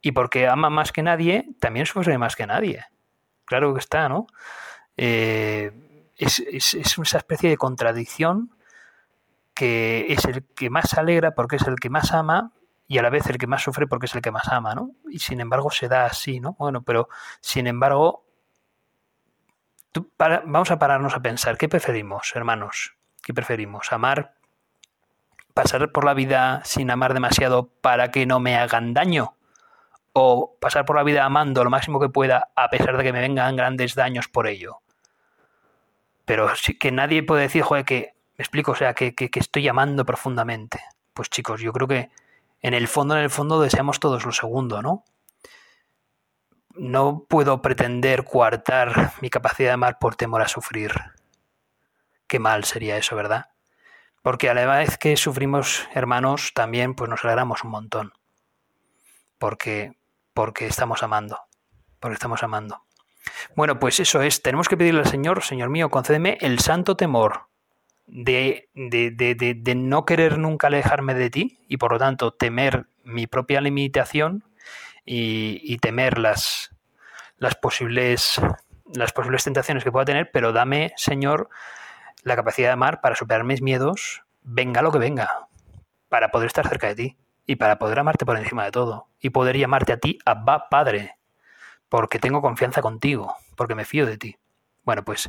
Y 0.00 0.12
porque 0.12 0.48
ama 0.48 0.70
más 0.70 0.92
que 0.92 1.02
nadie, 1.02 1.48
también 1.60 1.84
sufre 1.84 2.16
más 2.16 2.36
que 2.36 2.46
nadie. 2.46 2.84
Claro 3.44 3.74
que 3.74 3.80
está, 3.80 4.08
¿no? 4.08 4.26
Eh, 4.96 5.72
es, 6.16 6.40
es, 6.40 6.74
esa 6.74 7.18
especie 7.18 7.50
de 7.50 7.56
contradicción 7.56 8.50
que 9.54 10.12
es 10.12 10.24
el 10.26 10.44
que 10.44 10.70
más 10.70 10.94
alegra 10.94 11.34
porque 11.34 11.56
es 11.56 11.66
el 11.66 11.76
que 11.76 11.90
más 11.90 12.12
ama 12.12 12.52
y 12.88 12.98
a 12.98 13.02
la 13.02 13.10
vez 13.10 13.26
el 13.26 13.38
que 13.38 13.46
más 13.46 13.62
sufre 13.62 13.86
porque 13.86 14.06
es 14.06 14.14
el 14.14 14.22
que 14.22 14.30
más 14.30 14.48
ama, 14.48 14.74
¿no? 14.74 14.90
Y 15.10 15.18
sin 15.18 15.40
embargo 15.40 15.70
se 15.70 15.88
da 15.88 16.06
así, 16.06 16.40
¿no? 16.40 16.54
Bueno, 16.58 16.82
pero 16.82 17.08
sin 17.40 17.66
embargo, 17.66 18.24
vamos 20.18 20.70
a 20.70 20.78
pararnos 20.78 21.14
a 21.14 21.20
pensar, 21.20 21.56
¿qué 21.58 21.68
preferimos, 21.68 22.32
hermanos? 22.34 22.94
¿Qué 23.22 23.34
preferimos? 23.34 23.92
¿Amar? 23.92 24.34
¿Pasar 25.52 25.90
por 25.90 26.04
la 26.04 26.14
vida 26.14 26.62
sin 26.64 26.90
amar 26.90 27.14
demasiado 27.14 27.68
para 27.80 28.10
que 28.10 28.26
no 28.26 28.40
me 28.40 28.56
hagan 28.56 28.94
daño? 28.94 29.34
¿O 30.12 30.56
pasar 30.60 30.84
por 30.84 30.96
la 30.96 31.02
vida 31.02 31.24
amando 31.24 31.64
lo 31.64 31.70
máximo 31.70 31.98
que 31.98 32.08
pueda 32.08 32.50
a 32.54 32.68
pesar 32.68 32.96
de 32.96 33.04
que 33.04 33.12
me 33.12 33.20
vengan 33.20 33.56
grandes 33.56 33.94
daños 33.94 34.28
por 34.28 34.46
ello? 34.46 34.80
Pero 36.26 36.50
que 36.78 36.92
nadie 36.92 37.22
puede 37.22 37.42
decir, 37.42 37.62
joder, 37.62 37.86
que, 37.86 38.12
me 38.36 38.42
explico, 38.42 38.72
o 38.72 38.74
sea, 38.74 38.92
que, 38.92 39.14
que, 39.14 39.30
estoy 39.38 39.66
amando 39.68 40.04
profundamente. 40.04 40.80
Pues 41.14 41.30
chicos, 41.30 41.62
yo 41.62 41.72
creo 41.72 41.88
que 41.88 42.10
en 42.60 42.74
el 42.74 42.88
fondo, 42.88 43.16
en 43.16 43.22
el 43.22 43.30
fondo 43.30 43.60
deseamos 43.60 44.00
todos 44.00 44.26
lo 44.26 44.32
segundo, 44.32 44.82
¿no? 44.82 45.04
No 46.74 47.24
puedo 47.26 47.62
pretender 47.62 48.24
coartar 48.24 49.12
mi 49.22 49.30
capacidad 49.30 49.70
de 49.70 49.74
amar 49.74 49.98
por 49.98 50.16
temor 50.16 50.42
a 50.42 50.48
sufrir. 50.48 50.92
Qué 52.26 52.38
mal 52.38 52.64
sería 52.64 52.98
eso, 52.98 53.16
¿verdad? 53.16 53.46
Porque 54.20 54.50
a 54.50 54.54
la 54.54 54.66
vez 54.66 54.98
que 54.98 55.16
sufrimos, 55.16 55.86
hermanos, 55.94 56.52
también 56.52 56.94
pues 56.94 57.08
nos 57.08 57.24
alegramos 57.24 57.62
un 57.62 57.70
montón. 57.70 58.12
Porque, 59.38 59.92
porque 60.34 60.66
estamos 60.66 61.04
amando. 61.04 61.38
Porque 62.00 62.14
estamos 62.14 62.42
amando. 62.42 62.82
Bueno, 63.54 63.78
pues 63.78 64.00
eso 64.00 64.22
es, 64.22 64.42
tenemos 64.42 64.68
que 64.68 64.76
pedirle 64.76 65.00
al 65.00 65.06
Señor, 65.06 65.42
Señor 65.42 65.70
mío, 65.70 65.90
concédeme 65.90 66.38
el 66.40 66.58
santo 66.58 66.96
temor 66.96 67.48
de, 68.06 68.68
de, 68.74 69.10
de, 69.10 69.34
de, 69.34 69.74
no 69.74 70.04
querer 70.04 70.38
nunca 70.38 70.68
alejarme 70.68 71.14
de 71.14 71.30
ti 71.30 71.58
y 71.68 71.76
por 71.76 71.92
lo 71.92 71.98
tanto 71.98 72.32
temer 72.32 72.86
mi 73.04 73.26
propia 73.26 73.60
limitación 73.60 74.44
y, 75.04 75.78
temer 75.78 76.18
las, 76.18 76.70
las, 77.38 77.54
posibles, 77.54 78.40
las 78.92 79.12
posibles 79.12 79.44
tentaciones 79.44 79.84
que 79.84 79.92
pueda 79.92 80.04
tener, 80.04 80.30
pero 80.32 80.52
dame, 80.52 80.92
Señor, 80.96 81.48
la 82.22 82.34
capacidad 82.34 82.68
de 82.68 82.72
amar 82.72 83.00
para 83.00 83.14
superar 83.14 83.44
mis 83.44 83.62
miedos, 83.62 84.24
venga 84.42 84.82
lo 84.82 84.90
que 84.90 84.98
venga, 84.98 85.48
para 86.08 86.30
poder 86.30 86.48
estar 86.48 86.68
cerca 86.68 86.88
de 86.88 86.94
ti 86.96 87.16
y 87.46 87.56
para 87.56 87.78
poder 87.78 88.00
amarte 88.00 88.26
por 88.26 88.36
encima 88.36 88.64
de 88.64 88.72
todo 88.72 89.08
y 89.20 89.30
poder 89.30 89.56
llamarte 89.56 89.92
a 89.92 89.98
ti 89.98 90.18
Abba 90.24 90.68
Padre 90.68 91.15
porque 91.88 92.18
tengo 92.18 92.42
confianza 92.42 92.82
contigo, 92.82 93.36
porque 93.56 93.74
me 93.74 93.84
fío 93.84 94.06
de 94.06 94.18
ti. 94.18 94.36
Bueno, 94.84 95.04
pues 95.04 95.28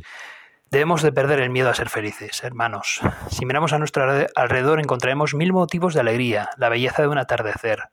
debemos 0.70 1.02
de 1.02 1.12
perder 1.12 1.40
el 1.40 1.50
miedo 1.50 1.70
a 1.70 1.74
ser 1.74 1.88
felices, 1.88 2.42
hermanos. 2.44 3.00
Si 3.30 3.46
miramos 3.46 3.72
a 3.72 3.78
nuestro 3.78 4.28
alrededor 4.34 4.80
encontraremos 4.80 5.34
mil 5.34 5.52
motivos 5.52 5.94
de 5.94 6.00
alegría, 6.00 6.50
la 6.56 6.68
belleza 6.68 7.02
de 7.02 7.08
un 7.08 7.18
atardecer, 7.18 7.88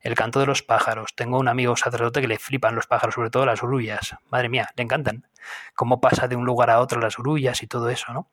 el 0.00 0.14
canto 0.14 0.38
de 0.38 0.46
los 0.46 0.62
pájaros. 0.62 1.14
Tengo 1.16 1.38
un 1.38 1.48
amigo 1.48 1.76
sacerdote 1.76 2.20
que 2.20 2.28
le 2.28 2.38
flipan 2.38 2.74
los 2.74 2.86
pájaros, 2.86 3.14
sobre 3.14 3.30
todo 3.30 3.46
las 3.46 3.62
grullas. 3.62 4.16
Madre 4.30 4.50
mía, 4.50 4.68
le 4.76 4.82
encantan. 4.82 5.26
Cómo 5.74 6.00
pasa 6.00 6.28
de 6.28 6.36
un 6.36 6.44
lugar 6.44 6.70
a 6.70 6.80
otro 6.80 7.00
las 7.00 7.16
grullas 7.16 7.62
y 7.62 7.66
todo 7.66 7.88
eso, 7.88 8.12
¿no? 8.12 8.28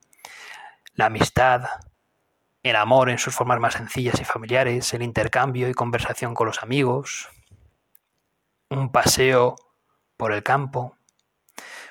La 0.94 1.06
amistad, 1.06 1.64
el 2.62 2.76
amor 2.76 3.10
en 3.10 3.18
sus 3.18 3.34
formas 3.34 3.60
más 3.60 3.74
sencillas 3.76 4.20
y 4.20 4.26
familiares, 4.26 4.94
el 4.94 5.02
intercambio 5.02 5.70
y 5.70 5.74
conversación 5.74 6.34
con 6.34 6.48
los 6.48 6.62
amigos, 6.62 7.30
un 8.72 8.92
paseo 8.92 9.56
por 10.18 10.32
el 10.32 10.44
campo. 10.44 10.96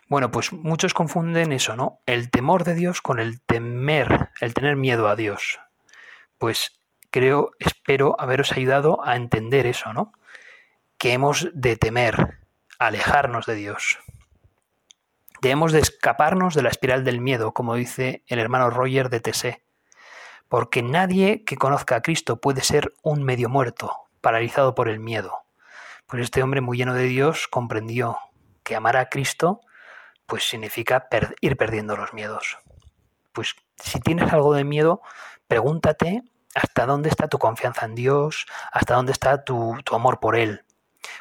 Bueno, 0.08 0.30
pues 0.30 0.52
muchos 0.52 0.94
confunden 0.94 1.52
eso, 1.52 1.76
¿no? 1.76 2.00
El 2.06 2.30
temor 2.30 2.64
de 2.64 2.74
Dios 2.74 3.00
con 3.00 3.20
el 3.20 3.40
temer, 3.42 4.30
el 4.40 4.54
tener 4.54 4.76
miedo 4.76 5.08
a 5.08 5.14
Dios. 5.14 5.60
Pues 6.38 6.80
creo, 7.10 7.52
espero 7.58 8.16
haberos 8.18 8.52
ayudado 8.52 9.04
a 9.04 9.14
entender 9.14 9.66
eso, 9.66 9.92
¿no? 9.92 10.12
Que 10.98 11.12
hemos 11.12 11.48
de 11.54 11.76
temer, 11.76 12.38
alejarnos 12.78 13.46
de 13.46 13.54
Dios. 13.54 13.98
Debemos 15.42 15.72
de 15.72 15.80
escaparnos 15.80 16.54
de 16.54 16.62
la 16.62 16.70
espiral 16.70 17.04
del 17.04 17.20
miedo, 17.20 17.52
como 17.52 17.74
dice 17.74 18.24
el 18.26 18.38
hermano 18.38 18.70
Roger 18.70 19.10
de 19.10 19.20
Tessé, 19.20 19.62
porque 20.48 20.82
nadie 20.82 21.44
que 21.44 21.56
conozca 21.56 21.96
a 21.96 22.02
Cristo 22.02 22.40
puede 22.40 22.62
ser 22.62 22.92
un 23.02 23.22
medio 23.22 23.48
muerto, 23.48 23.92
paralizado 24.20 24.74
por 24.74 24.88
el 24.88 24.98
miedo. 24.98 25.44
Pues 26.10 26.24
este 26.24 26.42
hombre 26.42 26.60
muy 26.60 26.76
lleno 26.76 26.92
de 26.92 27.04
Dios 27.04 27.46
comprendió 27.46 28.18
que 28.64 28.74
amar 28.74 28.96
a 28.96 29.08
Cristo 29.08 29.60
pues 30.26 30.42
significa 30.42 31.06
ir 31.40 31.56
perdiendo 31.56 31.96
los 31.96 32.12
miedos. 32.12 32.58
Pues 33.32 33.54
si 33.76 34.00
tienes 34.00 34.32
algo 34.32 34.52
de 34.54 34.64
miedo, 34.64 35.02
pregúntate 35.46 36.24
hasta 36.56 36.86
dónde 36.86 37.10
está 37.10 37.28
tu 37.28 37.38
confianza 37.38 37.86
en 37.86 37.94
Dios, 37.94 38.46
hasta 38.72 38.94
dónde 38.94 39.12
está 39.12 39.44
tu, 39.44 39.76
tu 39.84 39.94
amor 39.94 40.18
por 40.18 40.34
Él. 40.34 40.64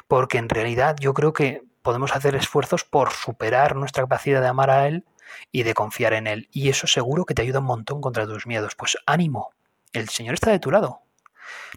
Porque 0.08 0.38
en 0.38 0.48
realidad 0.48 0.96
yo 0.98 1.14
creo 1.14 1.32
que 1.32 1.62
podemos 1.82 2.14
hacer 2.16 2.34
esfuerzos 2.34 2.82
por 2.82 3.12
superar 3.12 3.76
nuestra 3.76 4.02
capacidad 4.02 4.40
de 4.40 4.48
amar 4.48 4.70
a 4.70 4.88
Él 4.88 5.04
y 5.52 5.62
de 5.62 5.74
confiar 5.74 6.14
en 6.14 6.26
Él. 6.26 6.48
Y 6.50 6.68
eso 6.68 6.88
seguro 6.88 7.24
que 7.24 7.34
te 7.34 7.42
ayuda 7.42 7.60
un 7.60 7.66
montón 7.66 8.00
contra 8.00 8.26
tus 8.26 8.44
miedos. 8.48 8.74
Pues 8.74 8.96
ánimo, 9.06 9.50
el 9.92 10.08
Señor 10.08 10.34
está 10.34 10.50
de 10.50 10.58
tu 10.58 10.72
lado 10.72 11.02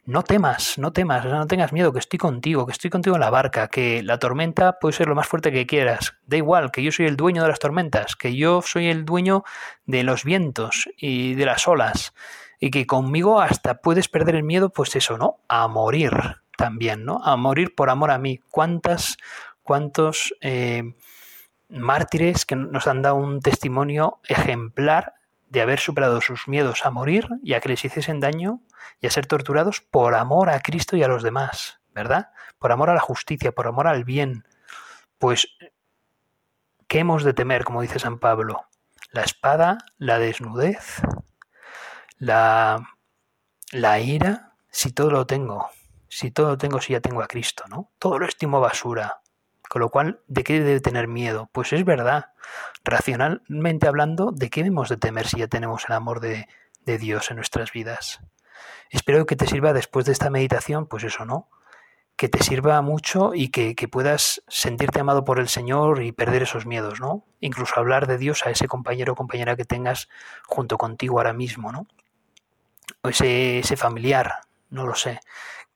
no 0.06 0.24
temas, 0.24 0.78
no 0.78 0.92
temas, 0.92 1.26
no 1.26 1.48
tengas 1.48 1.72
miedo, 1.72 1.94
que 1.94 2.00
estoy 2.00 2.20
contigo, 2.20 2.66
que 2.66 2.74
estoy 2.74 2.90
contigo 2.90 3.16
en 3.16 3.22
la 3.22 3.30
barca, 3.30 3.70
que 3.70 4.04
la 4.04 4.20
tormenta 4.20 4.80
puede 4.80 4.94
ser 4.94 5.08
lo 5.08 5.16
más 5.16 5.28
fuerte 5.28 5.52
que 5.52 5.66
quieras. 5.66 6.16
Da 6.26 6.38
igual, 6.38 6.72
que 6.72 6.84
yo 6.84 6.92
soy 6.92 7.06
el 7.06 7.16
dueño 7.16 7.42
de 7.42 7.50
las 7.50 7.60
tormentas, 7.60 8.16
que 8.16 8.36
yo 8.36 8.62
soy 8.62 8.88
el 8.88 9.06
dueño 9.06 9.44
de 9.86 10.04
los 10.04 10.24
vientos 10.24 10.90
y 10.98 11.36
de 11.36 11.46
las 11.46 11.68
olas, 11.68 12.14
y 12.60 12.70
que 12.70 12.86
conmigo 12.86 13.42
hasta 13.42 13.76
puedes 13.82 14.10
perder 14.10 14.36
el 14.36 14.44
miedo, 14.44 14.70
pues 14.70 14.96
eso, 14.96 15.18
¿no? 15.18 15.40
A 15.48 15.68
morir 15.68 16.12
también, 16.58 17.06
¿no? 17.06 17.20
A 17.24 17.36
morir 17.36 17.76
por 17.76 17.90
amor 17.90 18.12
a 18.12 18.18
mí. 18.18 18.40
¿Cuántas, 18.52 19.18
cuántos 19.64 20.34
eh, 20.42 20.84
mártires 21.70 22.46
que 22.46 22.56
nos 22.56 22.88
han 22.88 23.02
dado 23.02 23.16
un 23.16 23.40
testimonio 23.40 24.20
ejemplar 24.28 25.14
de 25.54 25.62
haber 25.62 25.80
superado 25.80 26.20
sus 26.20 26.48
miedos 26.48 26.84
a 26.84 26.90
morir 26.90 27.28
y 27.44 27.54
a 27.54 27.60
que 27.60 27.70
les 27.70 27.86
hiciesen 27.86 28.20
daño 28.20 28.62
y 29.00 29.06
a 29.06 29.12
ser 29.12 29.28
torturados 29.28 29.82
por 29.82 30.16
amor 30.16 30.50
a 30.50 30.60
Cristo 30.62 30.98
y 30.98 31.04
a 31.04 31.08
los 31.08 31.22
demás, 31.22 31.80
¿verdad? 31.94 32.32
Por 32.58 32.72
amor 32.72 32.90
a 32.90 32.96
la 32.96 33.00
justicia, 33.00 33.52
por 33.52 33.68
amor 33.68 33.86
al 33.86 34.04
bien. 34.04 34.48
Pues, 35.20 35.48
¿qué 36.88 36.98
hemos 36.98 37.24
de 37.24 37.34
temer, 37.34 37.66
como 37.66 37.84
dice 37.84 38.00
San 38.00 38.18
Pablo? 38.18 38.66
La 39.12 39.22
espada, 39.22 39.78
la 40.00 40.18
desnudez, 40.18 41.04
la, 42.18 42.90
la 43.72 44.00
ira, 44.00 44.56
si 44.72 44.92
todo 44.92 45.12
lo 45.12 45.28
tengo, 45.28 45.70
si 46.10 46.32
todo 46.32 46.50
lo 46.50 46.58
tengo, 46.58 46.82
si 46.82 46.94
ya 46.94 47.00
tengo 47.00 47.22
a 47.22 47.28
Cristo, 47.28 47.66
¿no? 47.70 47.92
Todo 48.00 48.18
lo 48.18 48.26
estimo 48.26 48.60
basura, 48.60 49.22
con 49.74 49.80
lo 49.80 49.90
cual, 49.90 50.20
¿de 50.28 50.44
qué 50.44 50.60
debe 50.60 50.80
tener 50.82 51.08
miedo? 51.08 51.50
Pues 51.52 51.74
es 51.74 51.84
verdad. 51.84 52.34
Racionalmente 52.84 53.88
hablando, 53.88 54.32
¿de 54.32 54.52
qué 54.52 54.62
debemos 54.62 54.88
de 54.88 54.98
temer 54.98 55.26
si 55.26 55.40
ya 55.40 55.48
tenemos 55.48 55.86
el 55.90 55.96
amor 55.96 56.20
de, 56.20 56.48
Dios 56.86 57.32
en 57.32 57.38
nuestras 57.38 57.72
vidas? 57.72 58.20
Espero 58.92 59.26
que 59.26 59.36
te 59.36 59.48
sirva 59.48 59.74
después 59.74 60.06
de 60.06 60.12
esta 60.12 60.30
meditación, 60.30 60.86
pues 60.86 61.04
eso, 61.04 61.26
¿no? 61.26 61.50
Que 62.16 62.30
te 62.30 62.44
sirva 62.44 62.80
mucho 62.84 63.34
y 63.34 63.50
que, 63.50 63.74
puedas 63.88 64.44
sentirte 64.48 65.00
amado 65.00 65.26
por 65.26 65.40
el 65.40 65.50
Señor 65.50 66.04
y 66.04 66.12
perder 66.12 66.44
esos 66.44 66.68
miedos, 66.68 67.02
¿no? 67.02 67.26
Incluso 67.40 67.80
hablar 67.80 68.06
de 68.06 68.20
Dios 68.20 68.46
a 68.46 68.52
ese 68.52 68.68
compañero 68.68 69.14
o 69.14 69.16
compañera 69.16 69.56
que 69.56 69.66
tengas 69.66 70.08
junto 70.44 70.78
contigo 70.78 71.18
ahora 71.18 71.34
mismo, 71.34 71.72
¿no? 71.72 71.88
O 73.02 73.10
ese, 73.10 73.58
ese 73.58 73.76
familiar, 73.76 74.42
no 74.70 74.86
lo 74.86 74.94
sé. 74.94 75.20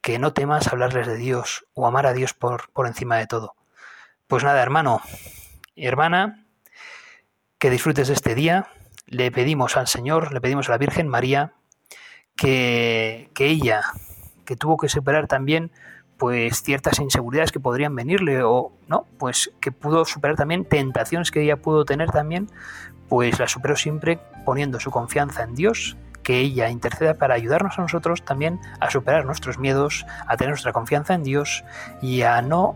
Que 0.02 0.20
no 0.20 0.34
temas 0.34 0.68
hablarles 0.68 1.08
de 1.08 1.18
Dios 1.18 1.66
o 1.74 1.88
amar 1.88 2.06
a 2.06 2.14
Dios 2.14 2.36
por, 2.36 2.70
por 2.70 2.86
encima 2.86 3.18
de 3.18 3.26
todo. 3.26 3.56
Pues 4.28 4.44
nada, 4.44 4.62
hermano 4.62 5.02
hermana, 5.86 6.44
que 7.60 7.70
disfrutes 7.70 8.08
de 8.08 8.14
este 8.14 8.36
día. 8.36 8.68
Le 9.06 9.32
pedimos 9.32 9.78
al 9.78 9.88
Señor, 9.88 10.34
le 10.34 10.42
pedimos 10.42 10.68
a 10.68 10.74
la 10.74 10.78
Virgen 10.78 11.08
María 11.08 11.54
que, 12.36 13.30
que 13.34 13.48
ella, 13.48 13.82
que 14.46 14.56
tuvo 14.56 14.78
que 14.78 14.90
superar 14.90 15.28
también 15.28 15.72
pues 16.18 16.64
ciertas 16.64 17.00
inseguridades 17.00 17.52
que 17.52 17.60
podrían 17.60 17.96
venirle 17.96 18.42
o 18.44 18.72
no, 18.88 19.06
pues 19.20 19.52
que 19.62 19.72
pudo 19.72 20.04
superar 20.04 20.36
también 20.36 20.66
tentaciones 20.66 21.30
que 21.30 21.44
ella 21.44 21.58
pudo 21.58 21.86
tener 21.86 22.10
también, 22.10 22.50
pues 23.08 23.40
la 23.40 23.48
superó 23.48 23.76
siempre 23.76 24.20
poniendo 24.44 24.80
su 24.80 24.90
confianza 24.90 25.44
en 25.44 25.54
Dios, 25.54 25.96
que 26.24 26.40
ella 26.40 26.70
interceda 26.70 27.14
para 27.14 27.36
ayudarnos 27.36 27.78
a 27.78 27.84
nosotros 27.84 28.26
también 28.26 28.60
a 28.80 28.90
superar 28.90 29.26
nuestros 29.26 29.60
miedos, 29.60 30.08
a 30.26 30.38
tener 30.38 30.50
nuestra 30.50 30.74
confianza 30.74 31.14
en 31.14 31.24
Dios 31.24 31.64
y 32.02 32.24
a 32.24 32.42
no 32.42 32.76